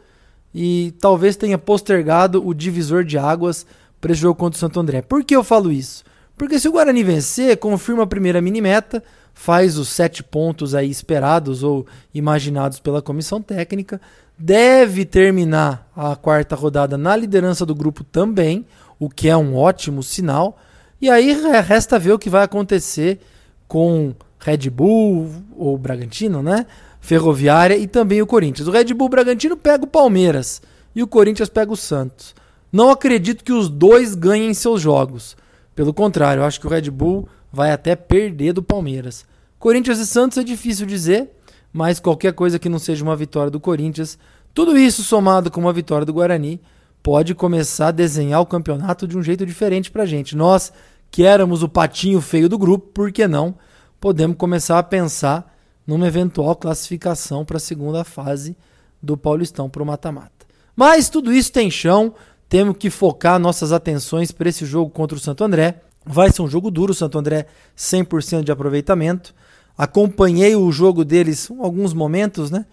e 0.54 0.92
talvez 1.00 1.36
tenha 1.36 1.56
postergado 1.56 2.46
o 2.46 2.52
divisor 2.52 3.04
de 3.04 3.16
águas 3.16 3.64
para 4.00 4.12
esse 4.12 4.20
jogo 4.20 4.38
contra 4.38 4.56
o 4.56 4.60
Santo 4.60 4.78
André. 4.80 5.02
Por 5.02 5.24
que 5.24 5.34
eu 5.34 5.44
falo 5.44 5.70
isso? 5.72 6.04
Porque 6.40 6.59
se 6.59 6.66
o 6.66 6.72
Guarani 6.72 7.05
vencer, 7.05 7.55
confirma 7.59 8.05
a 8.05 8.07
primeira 8.07 8.40
mini 8.40 8.62
meta, 8.62 9.05
faz 9.35 9.76
os 9.76 9.90
sete 9.90 10.22
pontos 10.22 10.74
aí 10.74 10.88
esperados 10.88 11.62
ou 11.62 11.87
imaginados 12.14 12.81
pela 12.81 13.03
comissão 13.03 13.42
técnica, 13.42 14.00
deve 14.38 15.05
terminar 15.05 15.87
a 15.94 16.16
quarta 16.16 16.57
rodada 16.57 16.96
na 16.96 17.14
liderança 17.14 17.66
do 17.66 17.74
grupo 17.74 18.03
também, 18.03 18.64
o 18.98 19.11
que 19.11 19.29
é 19.29 19.37
um 19.37 19.55
ótimo 19.55 20.03
sinal. 20.03 20.57
E 20.98 21.11
aí 21.11 21.31
resta 21.61 21.98
ver 21.98 22.12
o 22.12 22.18
que 22.18 22.31
vai 22.31 22.42
acontecer 22.42 23.20
com 23.68 24.14
Red 24.38 24.70
Bull 24.70 25.31
ou 25.55 25.76
Bragantino, 25.76 26.42
né? 26.42 26.64
Ferroviária 27.03 27.76
e 27.76 27.87
também 27.87 28.22
o 28.22 28.26
Corinthians. 28.26 28.66
O 28.66 28.70
Red 28.70 28.94
Bull 28.94 29.11
Bragantino 29.11 29.59
pega 29.59 29.85
o 29.85 29.87
Palmeiras 29.87 30.62
e 30.96 31.03
o 31.03 31.07
Corinthians 31.07 31.50
pega 31.50 31.70
o 31.70 31.76
Santos. 31.76 32.35
Não 32.72 32.88
acredito 32.88 33.44
que 33.44 33.53
os 33.53 33.68
dois 33.68 34.14
ganhem 34.14 34.55
seus 34.55 34.81
jogos. 34.81 35.37
Pelo 35.80 35.94
contrário, 35.94 36.42
eu 36.42 36.44
acho 36.44 36.60
que 36.60 36.66
o 36.66 36.68
Red 36.68 36.90
Bull 36.90 37.26
vai 37.50 37.72
até 37.72 37.96
perder 37.96 38.52
do 38.52 38.62
Palmeiras. 38.62 39.24
Corinthians 39.58 39.98
e 39.98 40.06
Santos 40.06 40.36
é 40.36 40.44
difícil 40.44 40.84
dizer, 40.84 41.30
mas 41.72 41.98
qualquer 41.98 42.34
coisa 42.34 42.58
que 42.58 42.68
não 42.68 42.78
seja 42.78 43.02
uma 43.02 43.16
vitória 43.16 43.50
do 43.50 43.58
Corinthians, 43.58 44.18
tudo 44.52 44.76
isso 44.76 45.02
somado 45.02 45.50
com 45.50 45.58
uma 45.58 45.72
vitória 45.72 46.04
do 46.04 46.12
Guarani, 46.12 46.60
pode 47.02 47.34
começar 47.34 47.88
a 47.88 47.92
desenhar 47.92 48.42
o 48.42 48.46
campeonato 48.46 49.08
de 49.08 49.16
um 49.16 49.22
jeito 49.22 49.46
diferente 49.46 49.90
pra 49.90 50.04
gente. 50.04 50.36
Nós, 50.36 50.70
que 51.10 51.24
éramos 51.24 51.62
o 51.62 51.68
patinho 51.68 52.20
feio 52.20 52.46
do 52.46 52.58
grupo, 52.58 52.88
por 52.92 53.10
que 53.10 53.26
não? 53.26 53.54
Podemos 53.98 54.36
começar 54.36 54.78
a 54.78 54.82
pensar 54.82 55.50
numa 55.86 56.06
eventual 56.06 56.54
classificação 56.56 57.42
para 57.42 57.56
a 57.56 57.58
segunda 57.58 58.04
fase 58.04 58.54
do 59.02 59.16
Paulistão 59.16 59.70
para 59.70 59.82
o 59.82 59.86
mata-mata. 59.86 60.40
Mas 60.76 61.08
tudo 61.08 61.32
isso 61.32 61.52
tem 61.52 61.70
chão, 61.70 62.14
temos 62.50 62.76
que 62.76 62.90
focar 62.90 63.38
nossas 63.38 63.70
atenções 63.70 64.32
para 64.32 64.48
esse 64.48 64.66
jogo 64.66 64.90
contra 64.90 65.16
o 65.16 65.20
Santo 65.20 65.44
André. 65.44 65.82
Vai 66.04 66.32
ser 66.32 66.42
um 66.42 66.48
jogo 66.48 66.68
duro, 66.68 66.90
o 66.90 66.94
Santo 66.94 67.16
André 67.16 67.46
100% 67.78 68.42
de 68.42 68.50
aproveitamento. 68.50 69.32
Acompanhei 69.78 70.56
o 70.56 70.72
jogo 70.72 71.04
deles 71.04 71.48
alguns 71.60 71.94
momentos, 71.94 72.50
né? 72.50 72.66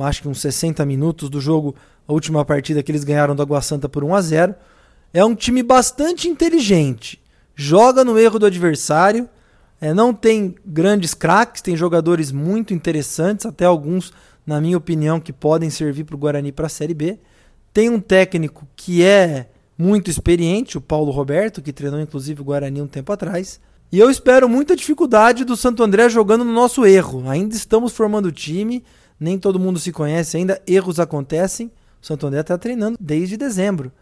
Acho 0.00 0.22
que 0.22 0.28
uns 0.28 0.40
60 0.40 0.84
minutos 0.84 1.30
do 1.30 1.40
jogo, 1.40 1.76
a 2.06 2.12
última 2.12 2.44
partida 2.44 2.82
que 2.82 2.90
eles 2.90 3.04
ganharam 3.04 3.36
do 3.36 3.42
Água 3.42 3.62
Santa 3.62 3.88
por 3.88 4.02
1 4.02 4.12
a 4.12 4.20
0. 4.20 4.54
É 5.14 5.24
um 5.24 5.36
time 5.36 5.62
bastante 5.62 6.26
inteligente. 6.26 7.22
Joga 7.54 8.04
no 8.04 8.18
erro 8.18 8.40
do 8.40 8.46
adversário, 8.46 9.28
é, 9.80 9.94
não 9.94 10.12
tem 10.12 10.56
grandes 10.66 11.14
craques, 11.14 11.62
tem 11.62 11.76
jogadores 11.76 12.32
muito 12.32 12.74
interessantes, 12.74 13.46
até 13.46 13.66
alguns, 13.66 14.12
na 14.44 14.60
minha 14.60 14.76
opinião, 14.76 15.20
que 15.20 15.32
podem 15.32 15.70
servir 15.70 16.02
para 16.02 16.16
o 16.16 16.18
Guarani 16.18 16.50
para 16.50 16.66
a 16.66 16.70
Série 16.70 16.94
B. 16.94 17.20
Tem 17.72 17.88
um 17.88 18.00
técnico 18.00 18.66
que 18.76 19.02
é 19.02 19.48
muito 19.78 20.10
experiente, 20.10 20.76
o 20.76 20.80
Paulo 20.80 21.10
Roberto, 21.10 21.62
que 21.62 21.72
treinou 21.72 22.00
inclusive 22.00 22.40
o 22.40 22.44
Guarani 22.44 22.82
um 22.82 22.86
tempo 22.86 23.12
atrás. 23.12 23.60
E 23.90 23.98
eu 23.98 24.10
espero 24.10 24.48
muita 24.48 24.76
dificuldade 24.76 25.44
do 25.44 25.56
Santo 25.56 25.82
André 25.82 26.08
jogando 26.08 26.44
no 26.44 26.52
nosso 26.52 26.86
erro. 26.86 27.28
Ainda 27.28 27.54
estamos 27.54 27.92
formando 27.92 28.26
o 28.26 28.32
time, 28.32 28.84
nem 29.18 29.38
todo 29.38 29.58
mundo 29.58 29.78
se 29.78 29.92
conhece 29.92 30.36
ainda, 30.36 30.60
erros 30.66 30.98
acontecem. 31.00 31.70
O 32.00 32.06
Santo 32.06 32.26
André 32.26 32.40
está 32.40 32.56
treinando 32.56 32.96
desde 33.00 33.36
dezembro. 33.36 33.92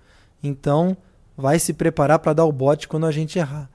Então, 0.43 0.97
vai 1.37 1.59
se 1.59 1.73
preparar 1.73 2.19
para 2.19 2.33
dar 2.33 2.45
o 2.45 2.53
bote 2.53 2.87
quando 2.89 3.07
a 3.07 3.11
gente 3.11 3.39
errar. 3.39 3.69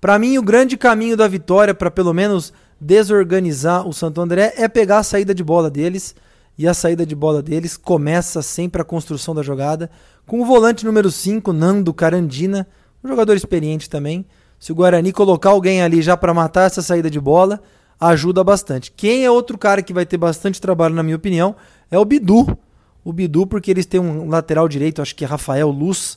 Para 0.00 0.18
mim, 0.18 0.36
o 0.36 0.42
grande 0.42 0.76
caminho 0.76 1.16
da 1.16 1.28
vitória, 1.28 1.74
para 1.74 1.90
pelo 1.90 2.12
menos 2.12 2.52
desorganizar 2.80 3.86
o 3.86 3.92
Santo 3.92 4.20
André, 4.20 4.52
é 4.56 4.68
pegar 4.68 4.98
a 4.98 5.02
saída 5.02 5.34
de 5.34 5.44
bola 5.44 5.70
deles. 5.70 6.14
E 6.56 6.68
a 6.68 6.74
saída 6.74 7.04
de 7.06 7.14
bola 7.14 7.42
deles 7.42 7.76
começa 7.76 8.42
sempre 8.42 8.82
a 8.82 8.84
construção 8.84 9.34
da 9.34 9.42
jogada. 9.42 9.90
Com 10.26 10.40
o 10.40 10.44
volante 10.44 10.84
número 10.84 11.10
5, 11.10 11.52
Nando 11.52 11.92
Carandina, 11.94 12.66
um 13.02 13.08
jogador 13.08 13.34
experiente 13.34 13.88
também. 13.88 14.24
Se 14.58 14.70
o 14.70 14.74
Guarani 14.74 15.12
colocar 15.12 15.50
alguém 15.50 15.82
ali 15.82 16.02
já 16.02 16.16
para 16.16 16.34
matar 16.34 16.66
essa 16.66 16.82
saída 16.82 17.10
de 17.10 17.20
bola, 17.20 17.60
ajuda 17.98 18.44
bastante. 18.44 18.92
Quem 18.92 19.24
é 19.24 19.30
outro 19.30 19.58
cara 19.58 19.82
que 19.82 19.92
vai 19.92 20.06
ter 20.06 20.18
bastante 20.18 20.60
trabalho, 20.60 20.94
na 20.94 21.02
minha 21.02 21.16
opinião, 21.16 21.56
é 21.90 21.98
o 21.98 22.04
Bidu. 22.04 22.56
O 23.04 23.12
Bidu, 23.12 23.46
porque 23.46 23.70
eles 23.70 23.86
têm 23.86 24.00
um 24.00 24.28
lateral 24.28 24.68
direito, 24.68 25.02
acho 25.02 25.16
que 25.16 25.24
é 25.24 25.28
Rafael 25.28 25.70
Luz 25.70 26.16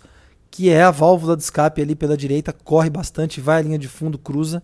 que 0.55 0.69
é 0.69 0.83
a 0.83 0.89
válvula 0.89 1.35
de 1.35 1.43
escape 1.43 1.81
ali 1.81 1.95
pela 1.95 2.15
direita, 2.15 2.53
corre 2.53 2.89
bastante, 2.89 3.41
vai 3.41 3.59
à 3.59 3.61
linha 3.61 3.77
de 3.77 3.89
fundo, 3.89 4.17
cruza. 4.17 4.63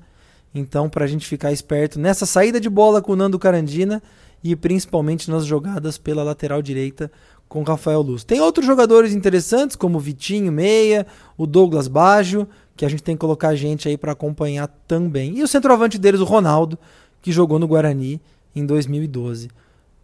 Então, 0.55 0.89
para 0.89 1.03
a 1.03 1.07
gente 1.07 1.27
ficar 1.27 1.51
esperto 1.51 1.99
nessa 1.99 2.25
saída 2.25 2.61
de 2.61 2.69
bola 2.69 3.01
com 3.01 3.11
o 3.11 3.15
Nando 3.17 3.37
Carandina 3.37 4.01
e 4.43 4.55
principalmente 4.55 5.29
nas 5.29 5.45
jogadas 5.45 5.97
pela 5.97 6.23
lateral 6.23 6.61
direita 6.61 7.11
com 7.47 7.63
Rafael 7.63 8.01
Luz. 8.01 8.23
Tem 8.23 8.39
outros 8.39 8.65
jogadores 8.65 9.13
interessantes, 9.13 9.75
como 9.75 9.97
o 9.97 10.01
Vitinho 10.01 10.51
Meia, 10.51 11.05
o 11.37 11.45
Douglas 11.45 11.87
Baggio, 11.87 12.47
que 12.75 12.85
a 12.85 12.89
gente 12.89 13.03
tem 13.03 13.15
que 13.15 13.19
colocar 13.19 13.53
gente 13.55 13.89
aí 13.89 13.97
para 13.97 14.13
acompanhar 14.13 14.67
também. 14.87 15.37
E 15.37 15.43
o 15.43 15.47
centroavante 15.47 15.97
deles, 15.97 16.21
o 16.21 16.25
Ronaldo, 16.25 16.79
que 17.21 17.31
jogou 17.31 17.59
no 17.59 17.67
Guarani 17.67 18.21
em 18.55 18.65
2012. 18.65 19.49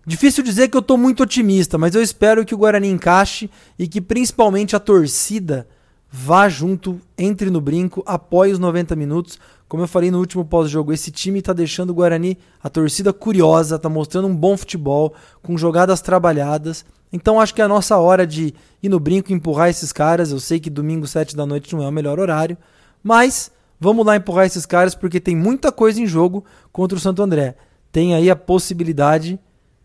Difícil 0.06 0.44
dizer 0.44 0.68
que 0.68 0.78
eu 0.78 0.82
estou 0.82 0.98
muito 0.98 1.24
otimista, 1.24 1.78
mas 1.78 1.96
eu 1.96 2.02
espero 2.02 2.46
que 2.46 2.56
o 2.56 2.58
Guarani 2.58 2.90
encaixe 2.90 3.50
e 3.80 3.88
que 3.88 4.00
principalmente 4.00 4.76
a 4.76 4.80
torcida 4.80 5.68
vá 6.10 6.48
junto, 6.48 7.00
entre 7.18 7.50
no 7.50 7.60
brinco, 7.60 8.04
apoie 8.06 8.52
os 8.52 8.60
90 8.60 8.96
minutos. 8.96 9.40
Como 9.68 9.84
eu 9.84 9.88
falei 9.88 10.10
no 10.10 10.20
último 10.20 10.46
pós-jogo, 10.46 10.94
esse 10.94 11.12
time 11.12 11.40
está 11.40 11.52
deixando 11.52 11.90
o 11.90 11.94
Guarani, 11.94 12.38
a 12.64 12.70
torcida 12.70 13.12
curiosa, 13.12 13.76
está 13.76 13.90
mostrando 13.90 14.28
um 14.28 14.36
bom 14.36 14.56
futebol, 14.56 15.14
com 15.42 15.58
jogadas 15.58 16.00
trabalhadas. 16.00 16.86
Então 17.12 17.40
acho 17.40 17.54
que 17.54 17.62
é 17.62 17.66
a 17.66 17.68
nossa 17.68 17.98
hora 17.98 18.26
de 18.26 18.54
ir 18.82 18.90
no 18.90 19.00
brinco 19.00 19.34
empurrar 19.34 19.70
esses 19.70 19.92
caras. 19.92 20.32
Eu 20.32 20.40
sei 20.40 20.60
que 20.60 20.70
domingo, 20.70 21.06
7 21.06 21.36
da 21.36 21.46
noite, 21.46 21.76
não 21.76 21.84
é 21.84 21.88
o 21.88 21.92
melhor 21.92 22.18
horário, 22.18 22.58
mas 23.04 23.52
vamos 23.78 24.06
lá 24.06 24.16
empurrar 24.16 24.46
esses 24.46 24.66
caras 24.66 24.96
porque 24.96 25.20
tem 25.20 25.36
muita 25.36 25.70
coisa 25.70 26.02
em 26.02 26.08
jogo 26.08 26.46
contra 26.72 26.98
o 26.98 27.02
Santo 27.02 27.22
André. 27.22 27.56
Tem 27.92 28.16
aí 28.16 28.30
a 28.30 28.36
possibilidade 28.38 29.38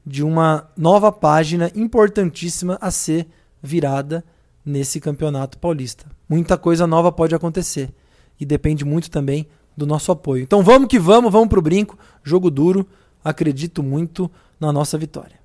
de 0.07 0.23
uma 0.23 0.69
nova 0.77 1.11
página 1.11 1.73
importantíssima 1.75 2.79
a 2.81 2.91
ser 2.91 3.27
virada 3.61 4.25
nesse 4.65 5.01
campeonato 5.01 5.59
paulista. 5.59 6.07
Muita 6.29 6.57
coisa 6.57 6.87
nova 6.87 7.11
pode 7.11 7.35
acontecer 7.35 7.93
e 8.39 8.47
depende 8.47 8.85
muito 8.85 9.11
também 9.11 9.49
do 9.77 9.87
nosso 9.87 10.13
apoio. 10.13 10.43
Então 10.43 10.63
vamos 10.63 10.89
que 10.89 10.99
vamos, 10.99 11.33
vamos 11.33 11.49
pro 11.49 11.63
brinco, 11.63 11.99
jogo 12.23 12.51
duro, 12.51 12.87
acredito 13.25 13.83
muito 13.83 14.31
na 14.61 14.73
nossa 14.73 14.97
vitória. 14.99 15.41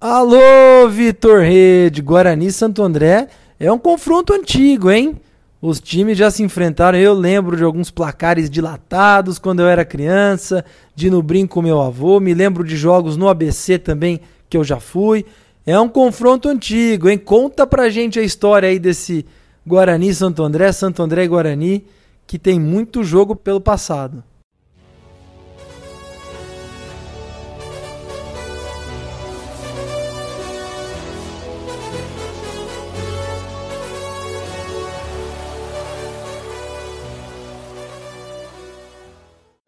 Alô, 0.00 0.88
Vitor 0.88 1.40
Rede, 1.40 2.00
Guarani 2.02 2.52
Santo 2.52 2.82
André 2.82 3.28
é 3.58 3.72
um 3.72 3.78
confronto 3.78 4.32
antigo, 4.32 4.90
hein? 4.90 5.16
Os 5.60 5.80
times 5.80 6.18
já 6.18 6.30
se 6.30 6.42
enfrentaram. 6.42 6.98
Eu 6.98 7.14
lembro 7.14 7.56
de 7.56 7.64
alguns 7.64 7.90
placares 7.90 8.50
dilatados 8.50 9.38
quando 9.38 9.60
eu 9.60 9.66
era 9.66 9.84
criança, 9.84 10.64
de 10.94 11.10
no 11.10 11.22
brinco 11.22 11.62
meu 11.62 11.80
avô. 11.80 12.20
Me 12.20 12.34
lembro 12.34 12.62
de 12.62 12.76
jogos 12.76 13.16
no 13.16 13.28
ABC 13.28 13.78
também 13.78 14.20
que 14.48 14.56
eu 14.56 14.62
já 14.62 14.78
fui. 14.78 15.24
É 15.68 15.80
um 15.80 15.88
confronto 15.88 16.48
antigo, 16.48 17.08
hein? 17.08 17.18
Conta 17.18 17.66
pra 17.66 17.90
gente 17.90 18.20
a 18.20 18.22
história 18.22 18.68
aí 18.68 18.78
desse 18.78 19.26
Guarani 19.66 20.14
Santo 20.14 20.44
André, 20.44 20.70
Santo 20.70 21.02
André 21.02 21.24
e 21.24 21.26
Guarani, 21.28 21.84
que 22.24 22.38
tem 22.38 22.60
muito 22.60 23.02
jogo 23.02 23.34
pelo 23.34 23.60
passado. 23.60 24.22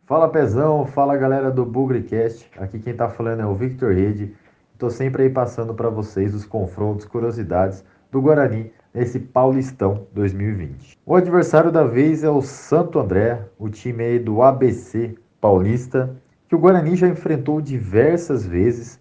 Fala 0.06 0.28
Pezão, 0.28 0.86
fala 0.86 1.16
galera 1.16 1.50
do 1.50 1.66
Bugrecast. 1.66 2.48
Aqui 2.56 2.78
quem 2.78 2.94
tá 2.94 3.08
falando 3.08 3.42
é 3.42 3.46
o 3.46 3.56
Victor 3.56 3.92
Rede. 3.92 4.32
Tô 4.78 4.88
sempre 4.90 5.24
aí 5.24 5.30
passando 5.30 5.74
para 5.74 5.90
vocês 5.90 6.32
os 6.32 6.46
confrontos, 6.46 7.04
curiosidades 7.04 7.84
do 8.12 8.22
Guarani 8.22 8.72
nesse 8.94 9.18
Paulistão 9.18 10.06
2020. 10.12 10.96
O 11.04 11.16
adversário 11.16 11.72
da 11.72 11.82
vez 11.82 12.22
é 12.22 12.30
o 12.30 12.40
Santo 12.40 13.00
André, 13.00 13.44
o 13.58 13.68
time 13.68 14.04
aí 14.04 14.18
do 14.20 14.40
ABC 14.40 15.16
Paulista, 15.40 16.14
que 16.48 16.54
o 16.54 16.58
Guarani 16.60 16.94
já 16.94 17.08
enfrentou 17.08 17.60
diversas 17.60 18.46
vezes, 18.46 19.00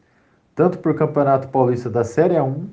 tanto 0.55 0.79
por 0.79 0.95
Campeonato 0.95 1.49
Paulista 1.49 1.91
da 1.91 2.03
Série 2.03 2.33
A1, 2.33 2.65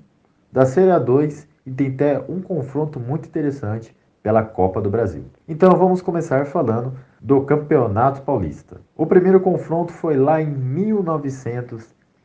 da 0.50 0.64
Série 0.64 0.90
A2 0.90 1.46
e 1.66 1.70
tem 1.70 1.88
até 1.88 2.24
um 2.26 2.40
confronto 2.40 2.98
muito 2.98 3.28
interessante 3.28 3.94
pela 4.22 4.42
Copa 4.42 4.80
do 4.80 4.88
Brasil. 4.88 5.26
Então 5.46 5.76
vamos 5.76 6.00
começar 6.00 6.46
falando 6.46 6.94
do 7.20 7.42
Campeonato 7.42 8.22
Paulista. 8.22 8.80
O 8.96 9.04
primeiro 9.04 9.40
confronto 9.40 9.92
foi 9.92 10.16
lá 10.16 10.40
em 10.40 10.50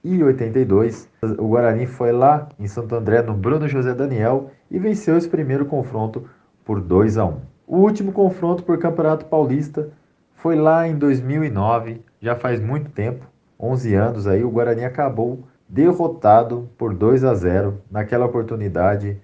1982. 0.03 1.09
O 1.37 1.47
Guarani 1.47 1.85
foi 1.85 2.11
lá 2.11 2.49
em 2.59 2.67
Santo 2.67 2.95
André 2.95 3.21
no 3.21 3.33
Bruno 3.33 3.67
José 3.67 3.93
Daniel 3.93 4.51
e 4.69 4.79
venceu 4.79 5.17
esse 5.17 5.27
primeiro 5.27 5.65
confronto 5.65 6.29
por 6.63 6.81
2 6.81 7.17
a 7.17 7.25
1. 7.25 7.37
O 7.67 7.77
último 7.77 8.11
confronto 8.11 8.63
por 8.63 8.77
Campeonato 8.77 9.25
Paulista 9.25 9.89
foi 10.35 10.55
lá 10.55 10.87
em 10.87 10.97
2009, 10.97 12.01
já 12.21 12.35
faz 12.35 12.59
muito 12.59 12.89
tempo, 12.91 13.25
11 13.59 13.93
anos 13.93 14.27
aí, 14.27 14.43
o 14.43 14.49
Guarani 14.49 14.85
acabou 14.85 15.43
derrotado 15.67 16.69
por 16.77 16.93
2 16.93 17.23
a 17.23 17.33
0 17.33 17.81
naquela 17.91 18.25
oportunidade 18.25 19.21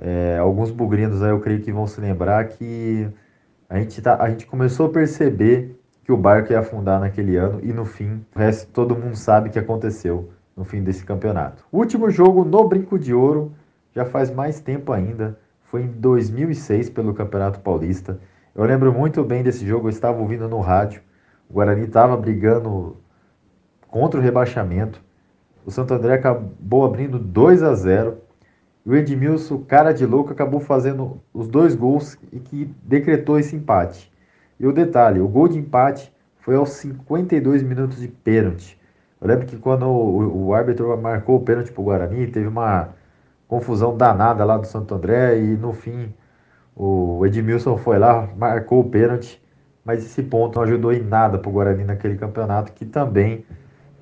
é, 0.00 0.38
alguns 0.38 0.70
bugrinos 0.70 1.22
aí 1.22 1.30
eu 1.30 1.40
creio 1.40 1.60
que 1.60 1.70
vão 1.70 1.86
se 1.86 2.00
lembrar 2.00 2.46
que 2.48 3.06
a 3.68 3.78
gente, 3.78 4.00
tá, 4.00 4.16
a 4.20 4.30
gente 4.30 4.46
começou 4.46 4.86
a 4.86 4.88
perceber 4.88 5.78
que 6.10 6.14
o 6.14 6.16
barco 6.16 6.50
ia 6.50 6.58
afundar 6.58 6.98
naquele 6.98 7.36
ano 7.36 7.60
e 7.62 7.72
no 7.72 7.84
fim, 7.84 8.26
o 8.34 8.38
resto 8.40 8.68
todo 8.72 8.96
mundo 8.96 9.14
sabe 9.14 9.48
que 9.48 9.60
aconteceu 9.60 10.30
no 10.56 10.64
fim 10.64 10.82
desse 10.82 11.04
campeonato. 11.04 11.64
O 11.70 11.78
último 11.78 12.10
jogo 12.10 12.44
no 12.44 12.66
Brinco 12.66 12.98
de 12.98 13.14
Ouro 13.14 13.52
já 13.94 14.04
faz 14.04 14.28
mais 14.28 14.58
tempo 14.58 14.92
ainda, 14.92 15.38
foi 15.70 15.82
em 15.82 15.86
2006 15.86 16.90
pelo 16.90 17.14
Campeonato 17.14 17.60
Paulista. 17.60 18.18
Eu 18.56 18.64
lembro 18.64 18.92
muito 18.92 19.22
bem 19.22 19.44
desse 19.44 19.64
jogo, 19.64 19.86
eu 19.86 19.90
estava 19.90 20.18
ouvindo 20.18 20.48
no 20.48 20.58
rádio. 20.58 21.00
O 21.48 21.54
Guarani 21.54 21.84
estava 21.84 22.16
brigando 22.16 22.96
contra 23.86 24.18
o 24.18 24.22
rebaixamento. 24.22 25.00
O 25.64 25.70
Santo 25.70 25.94
André 25.94 26.14
acabou 26.14 26.84
abrindo 26.84 27.20
2 27.20 27.62
a 27.62 27.72
0 27.72 28.16
o 28.84 28.96
Edmilson, 28.96 29.58
cara 29.58 29.92
de 29.92 30.04
louco, 30.04 30.32
acabou 30.32 30.58
fazendo 30.58 31.20
os 31.32 31.46
dois 31.46 31.76
gols 31.76 32.18
e 32.32 32.40
que 32.40 32.64
decretou 32.82 33.38
esse 33.38 33.54
empate. 33.54 34.10
E 34.60 34.66
o 34.66 34.72
detalhe, 34.72 35.20
o 35.20 35.26
gol 35.26 35.48
de 35.48 35.58
empate 35.58 36.12
foi 36.40 36.54
aos 36.54 36.68
52 36.68 37.62
minutos 37.62 37.98
de 37.98 38.08
pênalti. 38.08 38.78
Eu 39.18 39.26
lembro 39.26 39.46
que 39.46 39.56
quando 39.56 39.86
o, 39.86 40.48
o 40.48 40.54
árbitro 40.54 40.94
marcou 41.00 41.36
o 41.36 41.40
pênalti 41.40 41.72
para 41.72 41.80
o 41.80 41.84
Guarani, 41.84 42.26
teve 42.26 42.46
uma 42.46 42.90
confusão 43.48 43.96
danada 43.96 44.44
lá 44.44 44.58
do 44.58 44.66
Santo 44.66 44.94
André 44.94 45.38
e 45.40 45.56
no 45.56 45.72
fim 45.72 46.12
o 46.76 47.24
Edmilson 47.24 47.78
foi 47.78 47.98
lá, 47.98 48.28
marcou 48.36 48.80
o 48.80 48.90
pênalti, 48.90 49.42
mas 49.82 50.04
esse 50.04 50.22
ponto 50.22 50.56
não 50.56 50.62
ajudou 50.64 50.92
em 50.92 51.02
nada 51.02 51.38
para 51.38 51.48
o 51.48 51.52
Guarani 51.52 51.84
naquele 51.84 52.16
campeonato 52.16 52.72
que 52.72 52.84
também 52.84 53.46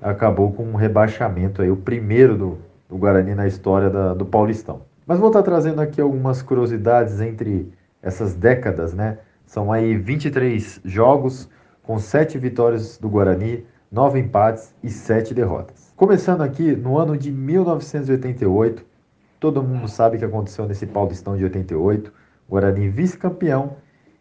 acabou 0.01 0.51
com 0.51 0.63
um 0.63 0.75
rebaixamento 0.75 1.61
aí, 1.61 1.71
o 1.71 1.77
primeiro 1.77 2.37
do, 2.37 2.57
do 2.89 2.97
Guarani 2.97 3.33
na 3.33 3.47
história 3.47 3.89
da, 3.89 4.13
do 4.13 4.25
Paulistão. 4.25 4.81
Mas 5.07 5.19
vou 5.19 5.29
estar 5.29 5.41
trazendo 5.41 5.79
aqui 5.79 6.01
algumas 6.01 6.41
curiosidades 6.41 7.21
entre 7.21 7.71
essas 8.01 8.35
décadas, 8.35 8.93
né? 8.93 9.19
São 9.49 9.71
aí 9.71 9.97
23 9.97 10.79
jogos 10.85 11.49
com 11.81 11.97
7 11.97 12.37
vitórias 12.37 12.99
do 12.99 13.09
Guarani, 13.09 13.65
9 13.91 14.19
empates 14.19 14.75
e 14.83 14.91
7 14.91 15.33
derrotas. 15.33 15.91
Começando 15.95 16.41
aqui 16.41 16.75
no 16.75 16.99
ano 16.99 17.17
de 17.17 17.31
1988, 17.31 18.85
todo 19.39 19.63
mundo 19.63 19.87
sabe 19.87 20.15
o 20.15 20.19
que 20.19 20.25
aconteceu 20.25 20.67
nesse 20.67 20.85
Paulistão 20.85 21.35
de 21.35 21.45
88, 21.45 22.13
Guarani 22.47 22.89
vice-campeão 22.89 23.77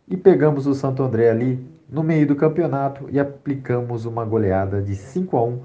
e 0.09 0.17
pegamos 0.17 0.67
o 0.67 0.73
Santo 0.73 1.03
André 1.03 1.29
ali 1.29 1.63
no 1.91 2.03
meio 2.03 2.27
do 2.27 2.35
campeonato 2.35 3.07
e 3.11 3.21
aplicamos 3.21 4.07
uma 4.07 4.25
goleada 4.25 4.81
de 4.81 4.97
5 4.97 5.37
a 5.37 5.45
1 5.45 5.63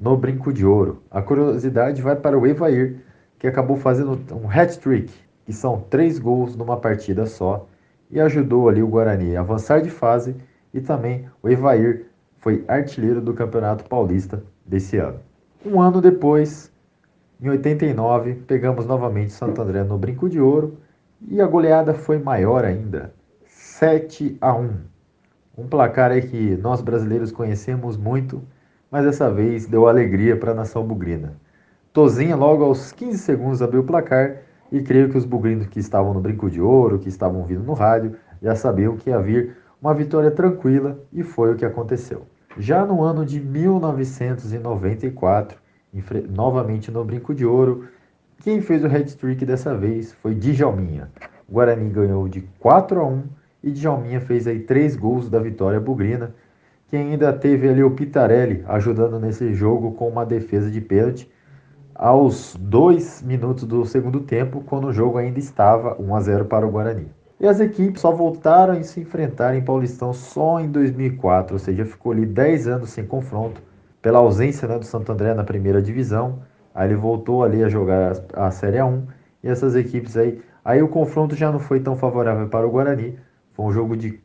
no 0.00 0.16
Brinco 0.16 0.52
de 0.52 0.66
Ouro. 0.66 1.00
A 1.12 1.22
curiosidade 1.22 2.02
vai 2.02 2.16
para 2.16 2.36
o 2.36 2.44
Evair, 2.44 2.96
que 3.38 3.46
acabou 3.46 3.76
fazendo 3.76 4.18
um 4.34 4.50
hat-trick, 4.50 5.12
que 5.44 5.52
são 5.52 5.80
três 5.88 6.18
gols 6.18 6.56
numa 6.56 6.76
partida 6.76 7.24
só, 7.24 7.68
e 8.10 8.20
ajudou 8.20 8.68
ali 8.68 8.82
o 8.82 8.88
Guarani 8.88 9.36
a 9.36 9.40
avançar 9.40 9.80
de 9.80 9.90
fase, 9.90 10.36
e 10.72 10.80
também 10.80 11.28
o 11.42 11.48
Evair 11.48 12.06
foi 12.38 12.64
artilheiro 12.68 13.20
do 13.20 13.34
Campeonato 13.34 13.84
Paulista 13.84 14.42
desse 14.64 14.96
ano. 14.96 15.18
Um 15.64 15.80
ano 15.80 16.00
depois, 16.00 16.72
em 17.40 17.48
89, 17.48 18.34
pegamos 18.46 18.86
novamente 18.86 19.32
Santo 19.32 19.60
André 19.60 19.82
no 19.82 19.98
Brinco 19.98 20.28
de 20.28 20.40
Ouro, 20.40 20.78
e 21.20 21.40
a 21.40 21.46
goleada 21.46 21.94
foi 21.94 22.18
maior 22.18 22.64
ainda, 22.64 23.12
7 23.46 24.36
a 24.40 24.54
1. 24.54 24.70
Um 25.58 25.66
placar 25.66 26.10
aí 26.10 26.22
que 26.22 26.56
nós 26.56 26.80
brasileiros 26.82 27.32
conhecemos 27.32 27.96
muito, 27.96 28.42
mas 28.90 29.04
dessa 29.04 29.30
vez 29.30 29.66
deu 29.66 29.88
alegria 29.88 30.36
para 30.36 30.52
a 30.52 30.54
nação 30.54 30.86
bugrina. 30.86 31.34
Tozinha 31.92 32.36
logo 32.36 32.62
aos 32.62 32.92
15 32.92 33.18
segundos 33.18 33.62
abriu 33.62 33.80
o 33.80 33.84
placar 33.84 34.42
e 34.70 34.80
creio 34.80 35.08
que 35.08 35.16
os 35.16 35.24
bugrinos 35.24 35.66
que 35.66 35.78
estavam 35.78 36.12
no 36.12 36.20
Brinco 36.20 36.50
de 36.50 36.60
Ouro, 36.60 36.98
que 36.98 37.08
estavam 37.08 37.44
vindo 37.44 37.62
no 37.62 37.72
rádio, 37.72 38.16
já 38.42 38.54
sabiam 38.54 38.96
que 38.96 39.10
ia 39.10 39.20
vir 39.20 39.56
uma 39.80 39.94
vitória 39.94 40.30
tranquila 40.30 40.98
e 41.12 41.22
foi 41.22 41.52
o 41.52 41.56
que 41.56 41.64
aconteceu. 41.64 42.26
Já 42.58 42.84
no 42.84 43.02
ano 43.02 43.24
de 43.24 43.40
1994, 43.40 45.58
novamente 46.28 46.90
no 46.90 47.04
Brinco 47.04 47.34
de 47.34 47.44
Ouro, 47.44 47.84
quem 48.42 48.60
fez 48.60 48.84
o 48.84 48.86
hat-trick 48.86 49.44
dessa 49.44 49.76
vez 49.76 50.12
foi 50.14 50.34
Djalminha. 50.34 51.10
O 51.48 51.52
Guarani 51.52 51.90
ganhou 51.90 52.28
de 52.28 52.42
4 52.58 53.00
a 53.00 53.06
1 53.06 53.22
e 53.62 53.70
Djalminha 53.70 54.20
fez 54.20 54.46
aí 54.46 54.60
três 54.60 54.96
gols 54.96 55.28
da 55.28 55.38
vitória 55.38 55.80
bugrina, 55.80 56.34
que 56.88 56.96
ainda 56.96 57.32
teve 57.32 57.68
ali 57.68 57.82
o 57.82 57.90
Pitarelli 57.90 58.64
ajudando 58.68 59.18
nesse 59.18 59.52
jogo 59.54 59.92
com 59.92 60.08
uma 60.08 60.24
defesa 60.24 60.70
de 60.70 60.80
pênalti 60.80 61.28
aos 61.98 62.54
dois 62.58 63.22
minutos 63.22 63.64
do 63.64 63.84
segundo 63.86 64.20
tempo, 64.20 64.62
quando 64.66 64.88
o 64.88 64.92
jogo 64.92 65.18
ainda 65.18 65.38
estava 65.38 65.96
1 65.98 66.14
a 66.14 66.20
0 66.20 66.44
para 66.44 66.66
o 66.66 66.70
Guarani. 66.70 67.08
E 67.40 67.46
as 67.46 67.60
equipes 67.60 68.00
só 68.00 68.10
voltaram 68.10 68.74
a 68.74 68.82
se 68.82 69.00
enfrentar 69.00 69.54
em 69.54 69.62
Paulistão 69.62 70.12
só 70.12 70.60
em 70.60 70.70
2004, 70.70 71.54
ou 71.54 71.58
seja, 71.58 71.84
ficou 71.84 72.12
ali 72.12 72.26
10 72.26 72.68
anos 72.68 72.90
sem 72.90 73.06
confronto, 73.06 73.62
pela 74.00 74.18
ausência 74.18 74.68
né, 74.68 74.78
do 74.78 74.84
Santo 74.84 75.12
André 75.12 75.34
na 75.34 75.44
primeira 75.44 75.82
divisão. 75.82 76.40
Aí 76.74 76.88
ele 76.88 76.96
voltou 76.96 77.42
ali 77.42 77.64
a 77.64 77.68
jogar 77.68 78.12
a, 78.34 78.50
Série 78.50 78.78
A1 78.78 79.02
e 79.42 79.48
essas 79.48 79.74
equipes 79.74 80.16
aí. 80.16 80.40
Aí 80.64 80.82
o 80.82 80.88
confronto 80.88 81.34
já 81.34 81.50
não 81.50 81.58
foi 81.58 81.80
tão 81.80 81.96
favorável 81.96 82.48
para 82.48 82.66
o 82.66 82.70
Guarani. 82.70 83.18
Foi 83.52 83.66
um 83.66 83.72
jogo 83.72 83.96
de. 83.96 84.20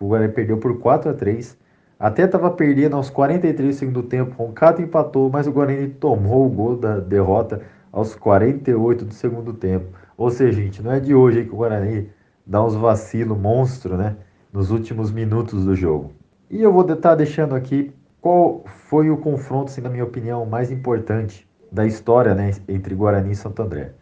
O 0.00 0.08
Guarani 0.08 0.32
perdeu 0.32 0.58
por 0.58 0.78
4 0.78 1.10
a 1.10 1.14
3 1.14 1.58
Até 1.98 2.24
estava 2.24 2.50
perdendo 2.50 2.94
aos 2.94 3.08
43 3.08 3.74
do 3.74 3.78
segundo 3.78 4.02
tempo. 4.02 4.34
Roncato 4.36 4.82
empatou, 4.82 5.30
mas 5.30 5.46
o 5.46 5.52
Guarani 5.52 5.88
tomou 5.88 6.46
o 6.46 6.50
gol 6.50 6.76
da 6.76 7.00
derrota 7.00 7.62
aos 7.90 8.14
48 8.14 9.06
do 9.06 9.14
segundo 9.14 9.54
tempo. 9.54 9.86
Ou 10.16 10.30
seja, 10.30 10.60
gente, 10.60 10.82
não 10.82 10.92
é 10.92 11.00
de 11.00 11.14
hoje 11.14 11.44
que 11.44 11.52
o 11.52 11.56
Guarani 11.56 12.10
dá 12.46 12.62
uns 12.62 12.74
vacilos 12.74 13.38
monstro, 13.38 13.96
né? 13.96 14.16
Nos 14.52 14.70
últimos 14.70 15.10
minutos 15.10 15.64
do 15.64 15.74
jogo. 15.74 16.12
E 16.50 16.62
eu 16.62 16.70
vou 16.70 16.82
estar 16.82 16.96
tá 16.96 17.14
deixando 17.14 17.54
aqui 17.54 17.92
qual 18.20 18.62
foi 18.66 19.10
o 19.10 19.16
confronto, 19.16 19.70
assim, 19.70 19.80
na 19.80 19.88
minha 19.88 20.04
opinião, 20.04 20.44
mais 20.44 20.70
importante 20.70 21.48
da 21.72 21.86
história 21.86 22.34
né, 22.34 22.50
entre 22.68 22.94
Guarani 22.94 23.32
e 23.32 23.36
Santo 23.36 23.62
André. 23.62 23.92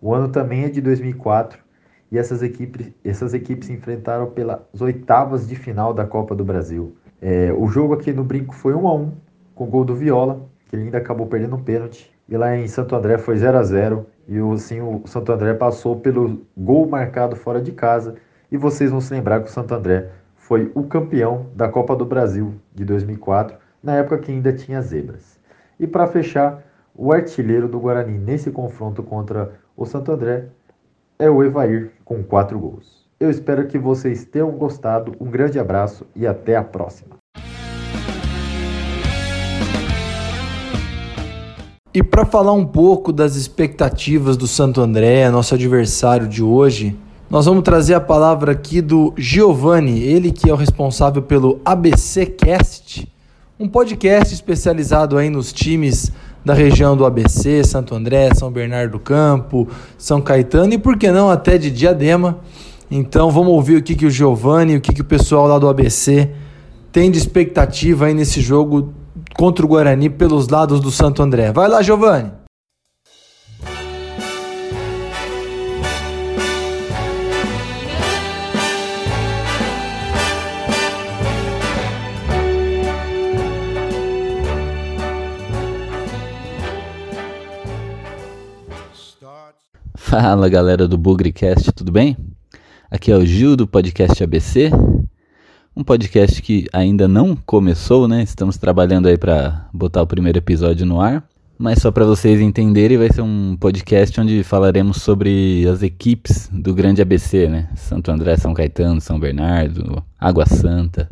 O 0.00 0.14
ano 0.14 0.28
também 0.28 0.64
é 0.64 0.68
de 0.68 0.80
2004 0.80 1.58
e 2.10 2.18
essas 2.18 2.42
equipes, 2.42 2.92
essas 3.04 3.34
equipes 3.34 3.66
se 3.66 3.72
enfrentaram 3.72 4.30
pelas 4.30 4.60
oitavas 4.80 5.46
de 5.48 5.56
final 5.56 5.92
da 5.92 6.06
Copa 6.06 6.34
do 6.34 6.44
Brasil. 6.44 6.96
É, 7.20 7.52
o 7.52 7.66
jogo 7.68 7.94
aqui 7.94 8.12
no 8.12 8.24
Brinco 8.24 8.54
foi 8.54 8.74
1 8.74 8.88
a 8.88 8.94
1 8.94 9.12
com 9.54 9.64
o 9.64 9.66
gol 9.66 9.84
do 9.84 9.94
Viola, 9.94 10.40
que 10.66 10.76
ele 10.76 10.84
ainda 10.84 10.98
acabou 10.98 11.26
perdendo 11.26 11.56
um 11.56 11.62
pênalti. 11.62 12.10
E 12.28 12.36
lá 12.36 12.56
em 12.56 12.66
Santo 12.66 12.94
André 12.94 13.18
foi 13.18 13.36
0 13.36 13.58
a 13.58 13.62
0 13.62 14.06
e 14.28 14.38
assim, 14.54 14.80
o 14.80 15.02
Santo 15.06 15.32
André 15.32 15.54
passou 15.54 15.96
pelo 15.96 16.42
gol 16.56 16.88
marcado 16.88 17.34
fora 17.34 17.60
de 17.60 17.72
casa. 17.72 18.14
E 18.50 18.56
vocês 18.56 18.90
vão 18.90 19.00
se 19.00 19.12
lembrar 19.12 19.40
que 19.40 19.48
o 19.48 19.52
Santo 19.52 19.74
André 19.74 20.10
foi 20.36 20.70
o 20.74 20.84
campeão 20.84 21.46
da 21.54 21.68
Copa 21.68 21.94
do 21.96 22.04
Brasil 22.04 22.54
de 22.74 22.84
2004, 22.84 23.56
na 23.82 23.96
época 23.96 24.18
que 24.18 24.30
ainda 24.30 24.52
tinha 24.52 24.80
zebras. 24.80 25.38
E 25.78 25.86
para 25.86 26.06
fechar, 26.06 26.62
o 26.94 27.12
artilheiro 27.12 27.68
do 27.68 27.80
Guarani 27.80 28.18
nesse 28.18 28.50
confronto 28.50 29.02
contra 29.02 29.52
o 29.76 29.84
Santo 29.84 30.12
André 30.12 30.46
é 31.18 31.28
o 31.28 31.42
Evair, 31.42 31.90
com 32.04 32.22
quatro 32.22 32.58
gols. 32.58 32.99
Eu 33.22 33.28
espero 33.28 33.66
que 33.66 33.78
vocês 33.78 34.24
tenham 34.24 34.50
gostado. 34.52 35.12
Um 35.20 35.30
grande 35.30 35.58
abraço 35.58 36.06
e 36.16 36.26
até 36.26 36.56
a 36.56 36.64
próxima. 36.64 37.18
E 41.92 42.02
para 42.02 42.24
falar 42.24 42.54
um 42.54 42.64
pouco 42.64 43.12
das 43.12 43.36
expectativas 43.36 44.38
do 44.38 44.46
Santo 44.46 44.80
André, 44.80 45.28
nosso 45.28 45.54
adversário 45.54 46.26
de 46.26 46.42
hoje, 46.42 46.96
nós 47.28 47.44
vamos 47.44 47.62
trazer 47.62 47.92
a 47.92 48.00
palavra 48.00 48.52
aqui 48.52 48.80
do 48.80 49.12
Giovanni, 49.18 50.00
ele 50.02 50.32
que 50.32 50.48
é 50.48 50.52
o 50.54 50.56
responsável 50.56 51.20
pelo 51.20 51.60
ABC 51.62 52.24
Cast, 52.24 53.06
um 53.58 53.68
podcast 53.68 54.32
especializado 54.32 55.18
aí 55.18 55.28
nos 55.28 55.52
times 55.52 56.10
da 56.42 56.54
região 56.54 56.96
do 56.96 57.04
ABC, 57.04 57.64
Santo 57.64 57.94
André, 57.94 58.32
São 58.32 58.50
Bernardo 58.50 58.92
do 58.92 58.98
Campo, 58.98 59.68
São 59.98 60.22
Caetano 60.22 60.72
e 60.72 60.78
por 60.78 60.96
que 60.96 61.10
não 61.10 61.28
até 61.28 61.58
de 61.58 61.70
Diadema. 61.70 62.38
Então 62.90 63.30
vamos 63.30 63.52
ouvir 63.52 63.76
o 63.76 63.82
que, 63.82 63.94
que 63.94 64.04
o 64.04 64.10
Giovanni, 64.10 64.76
o 64.76 64.80
que, 64.80 64.92
que 64.92 65.00
o 65.00 65.04
pessoal 65.04 65.46
lá 65.46 65.58
do 65.58 65.68
ABC 65.68 66.28
tem 66.90 67.08
de 67.08 67.18
expectativa 67.18 68.06
aí 68.06 68.14
nesse 68.14 68.40
jogo 68.40 68.92
contra 69.34 69.64
o 69.64 69.68
Guarani 69.68 70.10
pelos 70.10 70.48
lados 70.48 70.80
do 70.80 70.90
Santo 70.90 71.22
André. 71.22 71.52
Vai 71.52 71.68
lá, 71.68 71.82
Giovanni. 71.82 72.32
Fala 89.96 90.48
galera 90.48 90.88
do 90.88 90.98
Bugrecast, 90.98 91.70
tudo 91.70 91.92
bem? 91.92 92.16
Aqui 92.90 93.12
é 93.12 93.16
o 93.16 93.24
Gil 93.24 93.54
do 93.54 93.68
podcast 93.68 94.20
ABC, 94.24 94.68
um 95.76 95.84
podcast 95.84 96.42
que 96.42 96.66
ainda 96.72 97.06
não 97.06 97.36
começou, 97.36 98.08
né? 98.08 98.20
Estamos 98.20 98.58
trabalhando 98.58 99.06
aí 99.06 99.16
para 99.16 99.68
botar 99.72 100.02
o 100.02 100.06
primeiro 100.08 100.38
episódio 100.38 100.84
no 100.84 101.00
ar, 101.00 101.24
mas 101.56 101.80
só 101.80 101.92
para 101.92 102.04
vocês 102.04 102.40
entenderem, 102.40 102.98
vai 102.98 103.08
ser 103.08 103.22
um 103.22 103.56
podcast 103.56 104.20
onde 104.20 104.42
falaremos 104.42 105.02
sobre 105.02 105.64
as 105.68 105.84
equipes 105.84 106.50
do 106.52 106.74
grande 106.74 107.00
ABC, 107.00 107.46
né? 107.48 107.68
Santo 107.76 108.10
André, 108.10 108.36
São 108.36 108.52
Caetano, 108.52 109.00
São 109.00 109.20
Bernardo, 109.20 110.02
Água 110.18 110.44
Santa. 110.44 111.08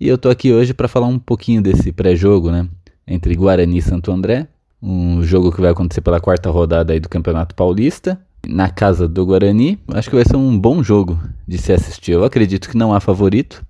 E 0.00 0.08
eu 0.08 0.16
tô 0.16 0.30
aqui 0.30 0.54
hoje 0.54 0.72
para 0.72 0.88
falar 0.88 1.08
um 1.08 1.18
pouquinho 1.18 1.60
desse 1.60 1.92
pré-jogo, 1.92 2.50
né? 2.50 2.66
Entre 3.06 3.34
Guarani 3.34 3.76
e 3.76 3.82
Santo 3.82 4.10
André 4.10 4.48
um 4.82 5.22
jogo 5.22 5.52
que 5.52 5.60
vai 5.60 5.70
acontecer 5.70 6.00
pela 6.00 6.20
quarta 6.20 6.50
rodada 6.50 6.92
aí 6.92 7.00
do 7.00 7.08
Campeonato 7.08 7.54
Paulista, 7.54 8.20
na 8.46 8.68
casa 8.70 9.08
do 9.08 9.24
Guarani. 9.24 9.78
Acho 9.88 10.10
que 10.10 10.16
vai 10.16 10.24
ser 10.24 10.36
um 10.36 10.58
bom 10.58 10.82
jogo 10.82 11.18
de 11.46 11.58
se 11.58 11.72
assistir. 11.72 12.12
Eu 12.12 12.24
acredito 12.24 12.68
que 12.68 12.76
não 12.76 12.94
há 12.94 13.00
favorito. 13.00 13.64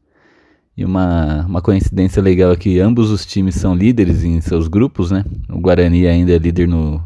E 0.76 0.84
uma, 0.84 1.44
uma 1.46 1.60
coincidência 1.60 2.22
legal 2.22 2.52
é 2.52 2.56
que 2.56 2.78
ambos 2.78 3.10
os 3.10 3.26
times 3.26 3.56
são 3.56 3.74
líderes 3.74 4.22
em 4.22 4.40
seus 4.40 4.68
grupos, 4.68 5.10
né? 5.10 5.24
O 5.48 5.58
Guarani 5.58 6.06
ainda 6.06 6.32
é 6.32 6.38
líder 6.38 6.68
no, 6.68 7.02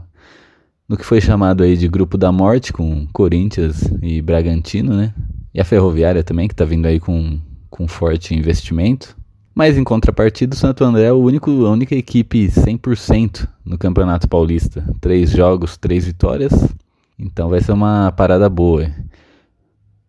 no 0.86 0.96
que 0.96 1.06
foi 1.06 1.22
chamado 1.22 1.62
aí 1.62 1.74
de 1.74 1.88
grupo 1.88 2.18
da 2.18 2.30
morte, 2.30 2.70
com 2.70 3.06
Corinthians 3.14 3.90
e 4.02 4.20
Bragantino, 4.20 4.94
né? 4.94 5.14
E 5.54 5.60
a 5.60 5.64
Ferroviária 5.64 6.22
também, 6.22 6.48
que 6.48 6.54
tá 6.54 6.66
vindo 6.66 6.84
aí 6.84 7.00
com, 7.00 7.38
com 7.70 7.88
forte 7.88 8.34
investimento. 8.34 9.16
Mas 9.54 9.76
em 9.76 9.84
contrapartida, 9.84 10.54
o 10.54 10.58
Santo 10.58 10.84
André 10.84 11.04
é 11.04 11.12
o 11.12 11.16
único, 11.16 11.50
a 11.66 11.70
única 11.70 11.94
equipe 11.94 12.48
100% 12.48 13.48
no 13.64 13.78
Campeonato 13.78 14.28
Paulista. 14.28 14.84
Três 15.00 15.30
jogos, 15.30 15.76
três 15.76 16.04
vitórias. 16.04 16.52
Então 17.18 17.48
vai 17.48 17.60
ser 17.60 17.72
uma 17.72 18.12
parada 18.12 18.48
boa. 18.48 18.90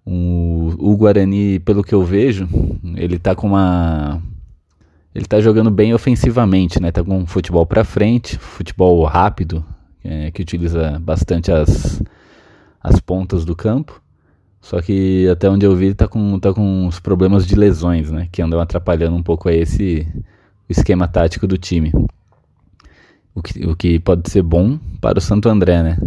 O, 0.06 0.74
o 0.78 0.98
Guarani, 0.98 1.60
pelo 1.60 1.84
que 1.84 1.94
eu 1.94 2.04
vejo, 2.04 2.48
ele 2.96 3.18
tá 3.18 3.36
com 3.36 3.48
uma. 3.48 4.22
Ele 5.16 5.26
tá 5.26 5.40
jogando 5.40 5.70
bem 5.70 5.94
ofensivamente, 5.94 6.82
né? 6.82 6.92
Tá 6.92 7.04
com 7.04 7.20
um 7.20 7.26
futebol 7.26 7.66
para 7.66 7.84
frente, 7.84 8.38
futebol 8.38 9.04
rápido, 9.06 9.64
é, 10.04 10.32
que 10.32 10.42
utiliza 10.42 11.00
bastante 11.00 11.52
as, 11.52 12.02
as 12.82 13.00
pontas 13.00 13.46
do 13.46 13.56
campo. 13.56 14.02
Só 14.60 14.82
que 14.82 15.28
até 15.30 15.50
onde 15.50 15.66
eu 15.66 15.76
vi 15.76 15.94
tá 15.94 16.08
com, 16.08 16.40
tá 16.40 16.54
com 16.54 16.88
uns 16.88 17.00
problemas 17.00 17.46
de 17.46 17.56
lesões, 17.56 18.10
né? 18.10 18.28
Que 18.32 18.42
andam 18.42 18.60
atrapalhando 18.60 19.16
um 19.16 19.24
pouco 19.24 19.50
aí 19.50 19.60
esse 19.60 20.08
esquema 20.70 21.08
tático 21.08 21.46
do 21.46 21.58
time. 21.58 21.92
O 23.36 23.42
que, 23.42 23.66
o 23.66 23.76
que 23.76 24.00
pode 24.00 24.30
ser 24.30 24.42
bom 24.42 24.80
para 25.00 25.20
o 25.20 25.22
Santo 25.22 25.50
André, 25.50 25.84
né? 25.84 25.98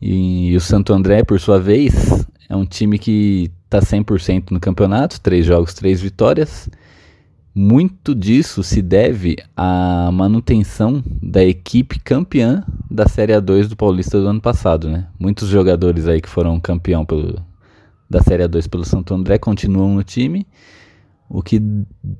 E, 0.00 0.50
e 0.50 0.56
o 0.56 0.60
Santo 0.60 0.92
André, 0.92 1.24
por 1.24 1.40
sua 1.40 1.58
vez, 1.58 2.26
é 2.48 2.54
um 2.54 2.64
time 2.64 2.98
que 2.98 3.50
tá 3.68 3.80
100% 3.80 4.50
no 4.50 4.60
campeonato, 4.60 5.20
três 5.20 5.44
jogos, 5.44 5.74
três 5.74 6.00
vitórias. 6.00 6.68
Muito 7.54 8.14
disso 8.14 8.62
se 8.62 8.82
deve 8.82 9.36
à 9.56 10.10
manutenção 10.12 11.02
da 11.22 11.42
equipe 11.42 11.98
campeã 11.98 12.62
da 12.90 13.08
Série 13.08 13.32
A2 13.32 13.68
do 13.68 13.76
Paulista 13.76 14.20
do 14.20 14.28
ano 14.28 14.40
passado, 14.40 14.90
né? 14.90 15.06
Muitos 15.18 15.48
jogadores 15.48 16.06
aí 16.06 16.20
que 16.20 16.28
foram 16.28 16.60
campeão 16.60 17.04
pelo, 17.04 17.42
da 18.10 18.22
Série 18.22 18.44
A2 18.44 18.68
pelo 18.68 18.84
Santo 18.84 19.14
André 19.14 19.38
continuam 19.38 19.94
no 19.94 20.04
time, 20.04 20.46
o 21.30 21.42
que 21.42 21.60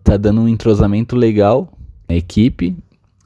tá 0.02 0.16
dando 0.16 0.40
um 0.40 0.48
entrosamento 0.48 1.14
legal 1.14 1.70
na 2.08 2.14
equipe 2.14 2.74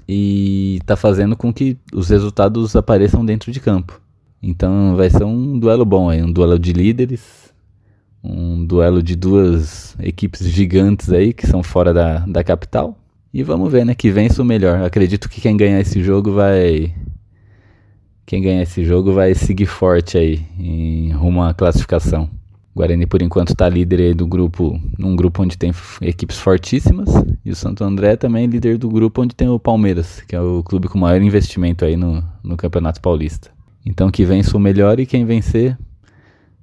e 0.09 0.81
tá 0.85 0.97
fazendo 0.97 1.37
com 1.37 1.53
que 1.53 1.79
os 1.95 2.09
resultados 2.09 2.75
apareçam 2.75 3.25
dentro 3.25 3.53
de 3.53 3.61
campo. 3.61 4.01
Então 4.43 4.97
vai 4.97 5.11
ser 5.11 5.25
um 5.25 5.59
duelo 5.59 5.85
bom 5.85 6.09
aí, 6.09 6.23
um 6.23 6.33
duelo 6.33 6.59
de 6.59 6.73
líderes, 6.73 7.53
um 8.23 8.65
duelo 8.65 9.03
de 9.03 9.15
duas 9.15 9.97
equipes 9.99 10.47
gigantes 10.47 11.11
aí 11.13 11.33
que 11.33 11.47
são 11.47 11.63
fora 11.63 11.93
da, 11.93 12.21
da 12.21 12.43
capital. 12.43 12.97
E 13.33 13.43
vamos 13.43 13.71
ver, 13.71 13.85
né? 13.85 13.95
Que 13.95 14.11
vence 14.11 14.41
o 14.41 14.45
melhor. 14.45 14.83
Acredito 14.83 15.29
que 15.29 15.41
quem 15.41 15.57
ganhar 15.57 15.81
esse 15.81 16.03
jogo 16.03 16.33
vai. 16.33 16.93
Quem 18.27 18.43
ganhar 18.43 18.63
esse 18.63 18.85
jogo 18.85 19.13
vai 19.13 19.35
seguir 19.35 19.67
forte 19.67 20.19
aí 20.19 20.45
em 20.59 21.11
rumo 21.13 21.43
à 21.43 21.55
classificação. 21.55 22.29
Guarani, 22.75 23.07
por 23.07 23.21
enquanto, 23.23 23.51
está 23.51 23.69
líder 23.69 24.15
do 24.15 24.27
grupo, 24.27 24.81
num 24.97 25.17
grupo 25.17 25.43
onde 25.43 25.59
tem 25.59 25.73
equipes 26.01 26.39
fortíssimas. 26.39 27.09
E 27.45 27.51
o 27.51 27.57
Santo 27.57 27.85
André 27.85 28.17
também 28.17 28.45
é 28.45 28.47
líder 28.47 28.79
do 28.79 28.89
grupo 28.89 29.23
onde 29.23 29.35
tem 29.35 29.49
o 29.49 29.59
Palmeiras, 29.59 30.23
que 30.23 30.35
é 30.35 30.41
o 30.41 30.63
clube 30.63 30.89
com 30.89 30.99
maior 30.99 31.21
investimento 31.21 31.85
aí 31.85 31.97
no, 31.97 32.23
no 32.43 32.57
Campeonato 32.57 33.01
Paulista. 33.01 33.51
Então, 33.85 34.11
que 34.11 34.25
vença 34.25 34.57
o 34.57 34.61
melhor 34.61 35.01
e 35.01 35.07
quem 35.07 35.25
vencer 35.25 35.77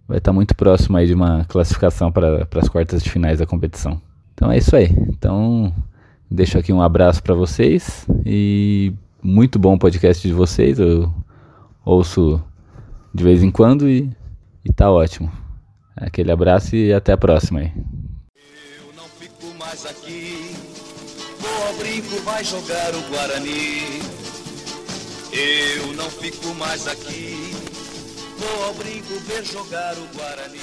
vai 0.08 0.20
estar 0.20 0.32
tá 0.32 0.34
muito 0.34 0.56
próximo 0.56 0.98
aí 0.98 1.06
de 1.06 1.14
uma 1.14 1.44
classificação 1.46 2.12
para 2.12 2.48
as 2.56 2.70
quartas 2.70 3.04
de 3.04 3.10
finais 3.10 3.40
da 3.40 3.46
competição. 3.46 4.02
Então 4.34 4.52
é 4.52 4.58
isso 4.58 4.76
aí. 4.76 4.96
Então, 5.10 5.74
deixo 6.30 6.58
aqui 6.58 6.72
um 6.72 6.82
abraço 6.82 7.22
para 7.22 7.34
vocês 7.34 8.08
e 8.26 8.94
muito 9.22 9.60
bom 9.60 9.76
o 9.76 9.80
podcast 9.80 10.26
de 10.26 10.34
vocês. 10.34 10.80
Eu 10.80 11.12
ouço 11.84 12.42
de 13.14 13.24
vez 13.24 13.44
em 13.44 13.52
quando 13.52 13.90
e, 13.90 14.10
e 14.64 14.72
tá 14.72 14.90
ótimo. 14.90 15.32
Aquele 15.96 16.32
abraço 16.32 16.76
e 16.76 16.94
até 16.94 17.14
a 17.14 17.18
próxima 17.18 17.62
aí. 17.62 17.74
Eu 17.76 18.94
não 18.96 19.06
fico 19.06 19.58
mais 19.60 19.86
aqui. 19.86 20.56
Vou 21.40 21.68
ao 21.68 21.74
brinco, 21.74 22.24
vai 22.24 22.44
jogar 22.44 22.94
o 22.94 23.02
Guarani. 23.10 24.27
Eu 25.40 25.94
não 25.94 26.10
fico 26.10 26.52
mais 26.56 26.88
aqui. 26.88 27.52
Vou 28.40 28.66
ao 28.66 28.74
brinco 28.74 29.14
ver 29.28 29.46
jogar 29.46 29.94
o 29.94 30.18
Guarani. 30.18 30.58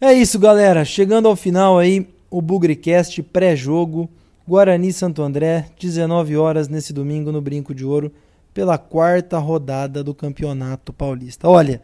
É 0.00 0.10
isso, 0.14 0.38
galera. 0.38 0.86
Chegando 0.86 1.28
ao 1.28 1.36
final 1.36 1.78
aí, 1.78 2.08
o 2.30 2.40
Bugrecast 2.40 3.22
pré-jogo. 3.24 4.08
Guarani 4.48 4.90
Santo 4.90 5.20
André, 5.20 5.66
19 5.78 6.34
horas 6.38 6.66
nesse 6.66 6.94
domingo 6.94 7.30
no 7.30 7.42
Brinco 7.42 7.74
de 7.74 7.84
Ouro, 7.84 8.10
pela 8.54 8.78
quarta 8.78 9.36
rodada 9.36 10.02
do 10.02 10.14
Campeonato 10.14 10.90
Paulista. 10.90 11.46
Olha, 11.46 11.82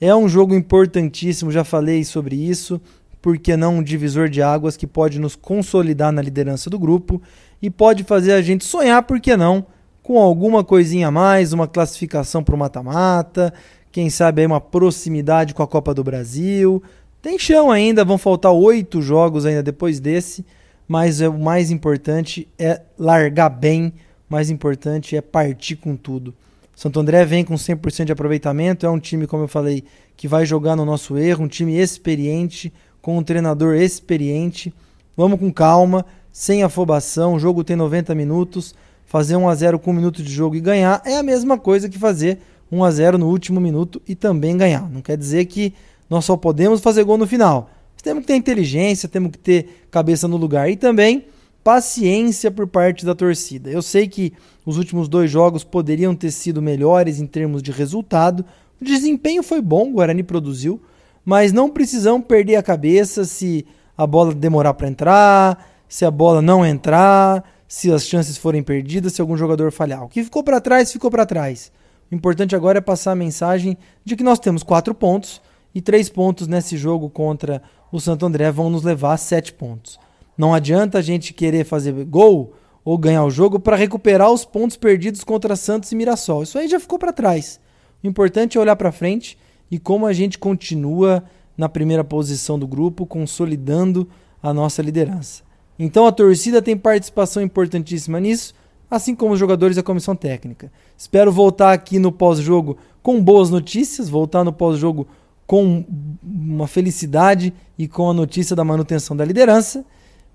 é 0.00 0.12
um 0.12 0.28
jogo 0.28 0.52
importantíssimo, 0.52 1.52
já 1.52 1.62
falei 1.62 2.02
sobre 2.02 2.34
isso, 2.34 2.80
porque 3.22 3.56
não 3.56 3.76
um 3.76 3.82
divisor 3.84 4.28
de 4.28 4.42
águas 4.42 4.76
que 4.76 4.88
pode 4.88 5.20
nos 5.20 5.36
consolidar 5.36 6.10
na 6.10 6.20
liderança 6.20 6.68
do 6.68 6.76
grupo 6.76 7.22
e 7.62 7.70
pode 7.70 8.02
fazer 8.02 8.32
a 8.32 8.42
gente 8.42 8.64
sonhar, 8.64 9.04
por 9.04 9.20
que 9.20 9.36
não, 9.36 9.64
com 10.10 10.18
alguma 10.18 10.64
coisinha 10.64 11.06
a 11.06 11.10
mais, 11.12 11.52
uma 11.52 11.68
classificação 11.68 12.42
para 12.42 12.56
o 12.56 12.58
mata-mata, 12.58 13.54
quem 13.92 14.10
sabe 14.10 14.40
aí 14.40 14.46
uma 14.46 14.60
proximidade 14.60 15.54
com 15.54 15.62
a 15.62 15.68
Copa 15.68 15.94
do 15.94 16.02
Brasil. 16.02 16.82
Tem 17.22 17.38
chão 17.38 17.70
ainda, 17.70 18.04
vão 18.04 18.18
faltar 18.18 18.50
oito 18.50 19.00
jogos 19.00 19.46
ainda 19.46 19.62
depois 19.62 20.00
desse 20.00 20.44
mas 20.88 21.20
é, 21.20 21.28
o 21.28 21.38
mais 21.38 21.70
importante 21.70 22.48
é 22.58 22.82
largar 22.98 23.48
bem, 23.48 23.92
o 24.28 24.32
mais 24.32 24.50
importante 24.50 25.16
é 25.16 25.20
partir 25.20 25.76
com 25.76 25.94
tudo. 25.94 26.34
Santo 26.74 26.98
André 26.98 27.24
vem 27.24 27.44
com 27.44 27.54
100% 27.54 28.06
de 28.06 28.10
aproveitamento, 28.12 28.84
é 28.84 28.90
um 28.90 28.98
time, 28.98 29.28
como 29.28 29.44
eu 29.44 29.48
falei, 29.48 29.84
que 30.16 30.26
vai 30.26 30.44
jogar 30.44 30.74
no 30.74 30.84
nosso 30.84 31.16
erro, 31.16 31.44
um 31.44 31.48
time 31.48 31.78
experiente, 31.78 32.72
com 33.00 33.16
um 33.16 33.22
treinador 33.22 33.76
experiente. 33.76 34.74
Vamos 35.16 35.38
com 35.38 35.52
calma, 35.52 36.04
sem 36.32 36.64
afobação, 36.64 37.34
o 37.34 37.38
jogo 37.38 37.62
tem 37.62 37.76
90 37.76 38.12
minutos, 38.16 38.74
fazer 39.10 39.36
1 39.36 39.46
a 39.46 39.54
0 39.54 39.78
com 39.78 39.90
um 39.90 39.94
minuto 39.94 40.22
de 40.22 40.32
jogo 40.32 40.56
e 40.56 40.60
ganhar 40.60 41.02
é 41.04 41.18
a 41.18 41.22
mesma 41.22 41.58
coisa 41.58 41.90
que 41.90 41.98
fazer 41.98 42.38
1 42.72 42.82
a 42.82 42.90
0 42.90 43.18
no 43.18 43.28
último 43.28 43.60
minuto 43.60 44.00
e 44.08 44.14
também 44.14 44.56
ganhar. 44.56 44.88
Não 44.88 45.02
quer 45.02 45.18
dizer 45.18 45.44
que 45.44 45.74
nós 46.08 46.24
só 46.24 46.36
podemos 46.36 46.80
fazer 46.80 47.04
gol 47.04 47.18
no 47.18 47.26
final 47.26 47.68
temos 48.02 48.22
que 48.22 48.28
ter 48.28 48.36
inteligência, 48.36 49.08
temos 49.08 49.32
que 49.32 49.38
ter 49.38 49.86
cabeça 49.90 50.26
no 50.26 50.36
lugar 50.36 50.70
e 50.70 50.76
também 50.76 51.24
paciência 51.62 52.50
por 52.50 52.66
parte 52.66 53.04
da 53.04 53.14
torcida. 53.14 53.70
Eu 53.70 53.82
sei 53.82 54.08
que 54.08 54.32
os 54.64 54.78
últimos 54.78 55.08
dois 55.08 55.30
jogos 55.30 55.62
poderiam 55.62 56.14
ter 56.14 56.30
sido 56.30 56.62
melhores 56.62 57.20
em 57.20 57.26
termos 57.26 57.62
de 57.62 57.70
resultado. 57.70 58.44
O 58.80 58.84
desempenho 58.84 59.42
foi 59.42 59.60
bom, 59.60 59.90
o 59.90 59.92
Guarani 59.94 60.22
produziu, 60.22 60.80
mas 61.24 61.52
não 61.52 61.68
precisamos 61.68 62.26
perder 62.26 62.56
a 62.56 62.62
cabeça 62.62 63.24
se 63.24 63.66
a 63.96 64.06
bola 64.06 64.34
demorar 64.34 64.74
para 64.74 64.88
entrar, 64.88 65.70
se 65.86 66.04
a 66.04 66.10
bola 66.10 66.40
não 66.40 66.64
entrar, 66.64 67.44
se 67.70 67.88
as 67.92 68.04
chances 68.04 68.36
forem 68.36 68.64
perdidas, 68.64 69.12
se 69.12 69.20
algum 69.20 69.36
jogador 69.36 69.70
falhar. 69.70 70.02
O 70.02 70.08
que 70.08 70.24
ficou 70.24 70.42
para 70.42 70.60
trás, 70.60 70.90
ficou 70.90 71.08
para 71.08 71.24
trás. 71.24 71.70
O 72.10 72.14
importante 72.16 72.56
agora 72.56 72.78
é 72.78 72.80
passar 72.80 73.12
a 73.12 73.14
mensagem 73.14 73.78
de 74.04 74.16
que 74.16 74.24
nós 74.24 74.40
temos 74.40 74.64
quatro 74.64 74.92
pontos 74.92 75.40
e 75.72 75.80
três 75.80 76.08
pontos 76.08 76.48
nesse 76.48 76.76
jogo 76.76 77.08
contra 77.08 77.62
o 77.92 78.00
Santo 78.00 78.26
André 78.26 78.50
vão 78.50 78.70
nos 78.70 78.82
levar 78.82 79.12
a 79.12 79.16
sete 79.16 79.52
pontos. 79.52 80.00
Não 80.36 80.52
adianta 80.52 80.98
a 80.98 81.00
gente 81.00 81.32
querer 81.32 81.64
fazer 81.64 81.92
gol 82.06 82.54
ou 82.84 82.98
ganhar 82.98 83.24
o 83.24 83.30
jogo 83.30 83.60
para 83.60 83.76
recuperar 83.76 84.32
os 84.32 84.44
pontos 84.44 84.76
perdidos 84.76 85.22
contra 85.22 85.54
Santos 85.54 85.92
e 85.92 85.94
Mirassol. 85.94 86.42
Isso 86.42 86.58
aí 86.58 86.66
já 86.66 86.80
ficou 86.80 86.98
para 86.98 87.12
trás. 87.12 87.60
O 88.02 88.06
importante 88.08 88.58
é 88.58 88.60
olhar 88.60 88.74
para 88.74 88.90
frente 88.90 89.38
e 89.70 89.78
como 89.78 90.06
a 90.06 90.12
gente 90.12 90.40
continua 90.40 91.22
na 91.56 91.68
primeira 91.68 92.02
posição 92.02 92.58
do 92.58 92.66
grupo, 92.66 93.06
consolidando 93.06 94.08
a 94.42 94.52
nossa 94.52 94.82
liderança. 94.82 95.48
Então 95.82 96.06
a 96.06 96.12
torcida 96.12 96.60
tem 96.60 96.76
participação 96.76 97.42
importantíssima 97.42 98.20
nisso, 98.20 98.52
assim 98.90 99.14
como 99.14 99.32
os 99.32 99.40
jogadores 99.40 99.78
e 99.78 99.80
a 99.80 99.82
comissão 99.82 100.14
técnica. 100.14 100.70
Espero 100.96 101.32
voltar 101.32 101.72
aqui 101.72 101.98
no 101.98 102.12
pós-jogo 102.12 102.76
com 103.02 103.18
boas 103.22 103.48
notícias, 103.48 104.06
voltar 104.06 104.44
no 104.44 104.52
pós-jogo 104.52 105.08
com 105.46 105.82
uma 106.22 106.68
felicidade 106.68 107.54
e 107.78 107.88
com 107.88 108.10
a 108.10 108.12
notícia 108.12 108.54
da 108.54 108.62
manutenção 108.62 109.16
da 109.16 109.24
liderança, 109.24 109.82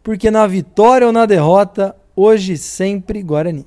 porque 0.01 0.31
na 0.31 0.47
vitória 0.47 1.05
ou 1.05 1.13
na 1.13 1.27
derrota, 1.27 1.95
hoje 2.15 2.58
sempre 2.58 3.21
Guarani. 3.21 3.65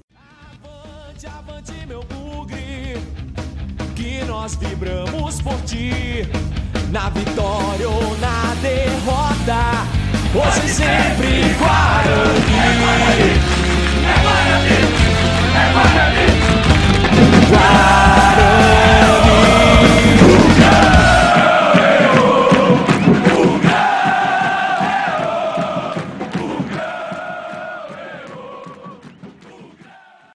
Avante, 0.64 1.26
avante, 1.28 1.86
meu 1.86 2.02
bugre, 2.02 2.98
que 3.94 4.24
nós 4.24 4.56
vibramos 4.56 5.40
por 5.40 5.60
ti. 5.62 5.92
Na 6.90 7.08
vitória 7.10 7.88
ou 7.88 8.16
na 8.18 8.54
derrota, 8.62 9.97
hoje 10.34 10.60
e 10.64 10.68
sempre 10.68 11.54
Guarani. 11.58 12.38
É 12.54 12.68
Guarani, 12.78 13.30
é 14.04 14.14
Guarani, 14.22 14.76
é 15.54 15.72
Guarani. 15.72 16.26
Guarani. 17.48 18.27